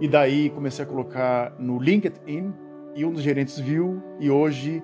E 0.00 0.08
daí 0.08 0.48
comecei 0.48 0.82
a 0.82 0.88
colocar 0.88 1.54
no 1.58 1.78
LinkedIn 1.78 2.54
e 2.94 3.04
um 3.04 3.12
dos 3.12 3.22
gerentes 3.22 3.58
viu 3.58 4.02
e 4.18 4.30
hoje 4.30 4.82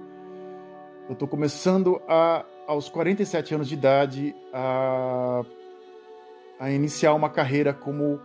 eu 1.09 1.15
estou 1.15 1.27
começando 1.27 2.03
a, 2.07 2.45
aos 2.67 2.91
47 2.91 3.55
anos 3.55 3.67
de 3.67 3.75
idade 3.77 4.37
a, 4.53 5.43
a 6.61 6.71
iniciar 6.71 7.15
uma 7.15 7.31
carreira 7.31 7.73
como 7.73 8.21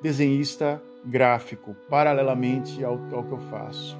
desenhista 0.00 0.80
gráfico, 1.04 1.74
paralelamente 1.90 2.84
ao, 2.84 2.92
ao 3.12 3.24
que 3.24 3.32
eu 3.32 3.40
faço. 3.50 3.98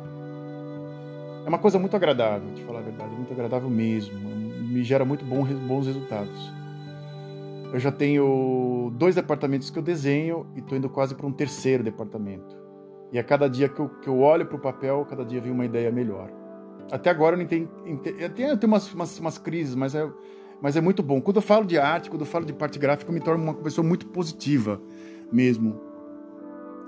É 1.44 1.48
uma 1.48 1.58
coisa 1.58 1.80
muito 1.80 1.96
agradável, 1.96 2.48
de 2.54 2.62
falar 2.62 2.78
a 2.78 2.82
verdade, 2.82 3.10
muito 3.10 3.32
agradável 3.32 3.68
mesmo. 3.68 4.35
Me 4.76 4.84
gera 4.84 5.06
muito 5.06 5.24
bons, 5.24 5.86
resultados. 5.86 6.52
Eu 7.72 7.80
já 7.80 7.90
tenho 7.90 8.92
dois 8.94 9.14
departamentos 9.14 9.70
que 9.70 9.78
eu 9.78 9.82
desenho 9.82 10.46
e 10.54 10.58
estou 10.58 10.76
indo 10.76 10.90
quase 10.90 11.14
para 11.14 11.26
um 11.26 11.32
terceiro 11.32 11.82
departamento. 11.82 12.54
E 13.10 13.18
a 13.18 13.24
cada 13.24 13.48
dia 13.48 13.70
que 13.70 13.80
eu, 13.80 13.88
que 13.88 14.06
eu 14.06 14.20
olho 14.20 14.44
para 14.44 14.56
o 14.56 14.60
papel, 14.60 15.06
cada 15.08 15.24
dia 15.24 15.40
vem 15.40 15.50
uma 15.50 15.64
ideia 15.64 15.90
melhor. 15.90 16.30
Até 16.92 17.08
agora 17.08 17.36
eu 17.36 17.38
não. 17.38 17.44
Eu 17.44 17.98
tenho, 17.98 18.18
eu 18.18 18.58
tenho 18.58 18.58
umas, 18.64 18.92
umas, 18.92 19.18
umas, 19.18 19.38
crises, 19.38 19.74
mas 19.74 19.94
é, 19.94 20.06
mas 20.60 20.76
é 20.76 20.80
muito 20.82 21.02
bom. 21.02 21.22
Quando 21.22 21.36
eu 21.36 21.42
falo 21.42 21.64
de 21.64 21.78
arte, 21.78 22.10
quando 22.10 22.20
eu 22.20 22.26
falo 22.26 22.44
de 22.44 22.52
parte 22.52 22.78
gráfica, 22.78 23.10
eu 23.10 23.14
me 23.14 23.20
torno 23.20 23.42
uma 23.42 23.54
pessoa 23.54 23.86
muito 23.86 24.06
positiva 24.08 24.78
mesmo. 25.32 25.80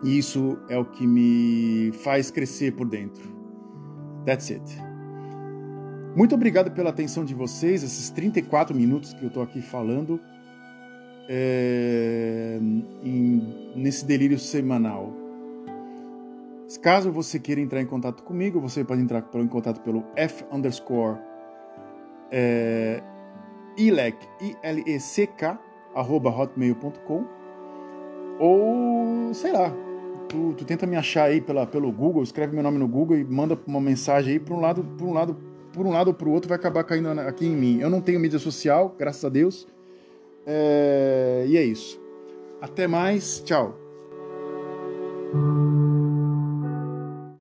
E 0.05 0.19
isso 0.19 0.59
é 0.69 0.77
o 0.77 0.85
que 0.85 1.07
me 1.07 1.91
faz 2.05 2.31
crescer 2.31 2.73
por 2.73 2.87
dentro. 2.87 3.25
That's 4.27 4.51
it. 4.51 4.88
Muito 6.19 6.35
obrigado 6.35 6.73
pela 6.73 6.91
atenção 6.91 7.25
de 7.25 7.33
vocês, 7.33 7.85
esses 7.85 8.11
34 8.11 8.75
minutos 8.75 9.15
que 9.15 9.23
eu 9.23 9.29
estou 9.29 9.41
aqui 9.41 9.63
falando 9.63 10.21
é, 11.29 12.59
em, 13.05 13.73
nesse 13.77 14.05
delírio 14.05 14.37
semanal. 14.37 15.13
Caso 16.83 17.13
você 17.13 17.39
queira 17.39 17.61
entrar 17.61 17.81
em 17.81 17.87
contato 17.87 18.25
comigo, 18.25 18.61
você 18.61 18.83
pode 18.83 19.01
entrar 19.01 19.25
em 19.33 19.47
contato 19.47 19.81
pelo 19.81 20.05
F 20.17 20.45
underscore 20.51 21.19
é, 22.33 23.01
ilec, 23.77 24.19
I-L-E-C-K, 24.41 25.57
arroba 25.95 26.31
hotmail.com. 26.31 27.25
ou 28.41 29.33
sei 29.35 29.53
lá, 29.53 29.73
tu, 30.29 30.53
tu 30.55 30.65
tenta 30.65 30.85
me 30.85 30.97
achar 30.97 31.27
aí 31.27 31.41
pela, 31.41 31.65
pelo 31.65 31.93
Google, 31.93 32.25
escreve 32.25 32.55
meu 32.55 32.65
nome 32.65 32.79
no 32.79 32.89
Google 32.89 33.17
e 33.17 33.25
manda 33.25 33.57
uma 33.69 33.81
mensagem 33.81 34.33
aí 34.33 34.41
para 34.41 34.55
um 34.55 34.61
lado, 34.61 34.83
para 34.83 35.07
um 35.07 35.13
lado, 35.13 35.48
por 35.79 35.87
um 35.87 35.93
lado 35.93 36.09
ou 36.09 36.15
para 36.15 36.29
o 36.29 36.33
outro 36.33 36.49
vai 36.49 36.59
acabar 36.59 36.83
caindo 36.83 37.09
aqui 37.21 37.47
em 37.47 37.55
mim. 37.55 37.79
Eu 37.81 37.89
não 37.89 38.01
tenho 38.01 38.19
mídia 38.19 38.41
social, 38.41 38.97
graças 38.99 39.25
a 39.25 39.29
Deus. 39.29 39.65
É... 40.45 41.45
E 41.47 41.57
é 41.57 41.63
isso. 41.63 42.01
Até 42.61 42.89
mais, 42.89 43.41
tchau. 43.45 43.79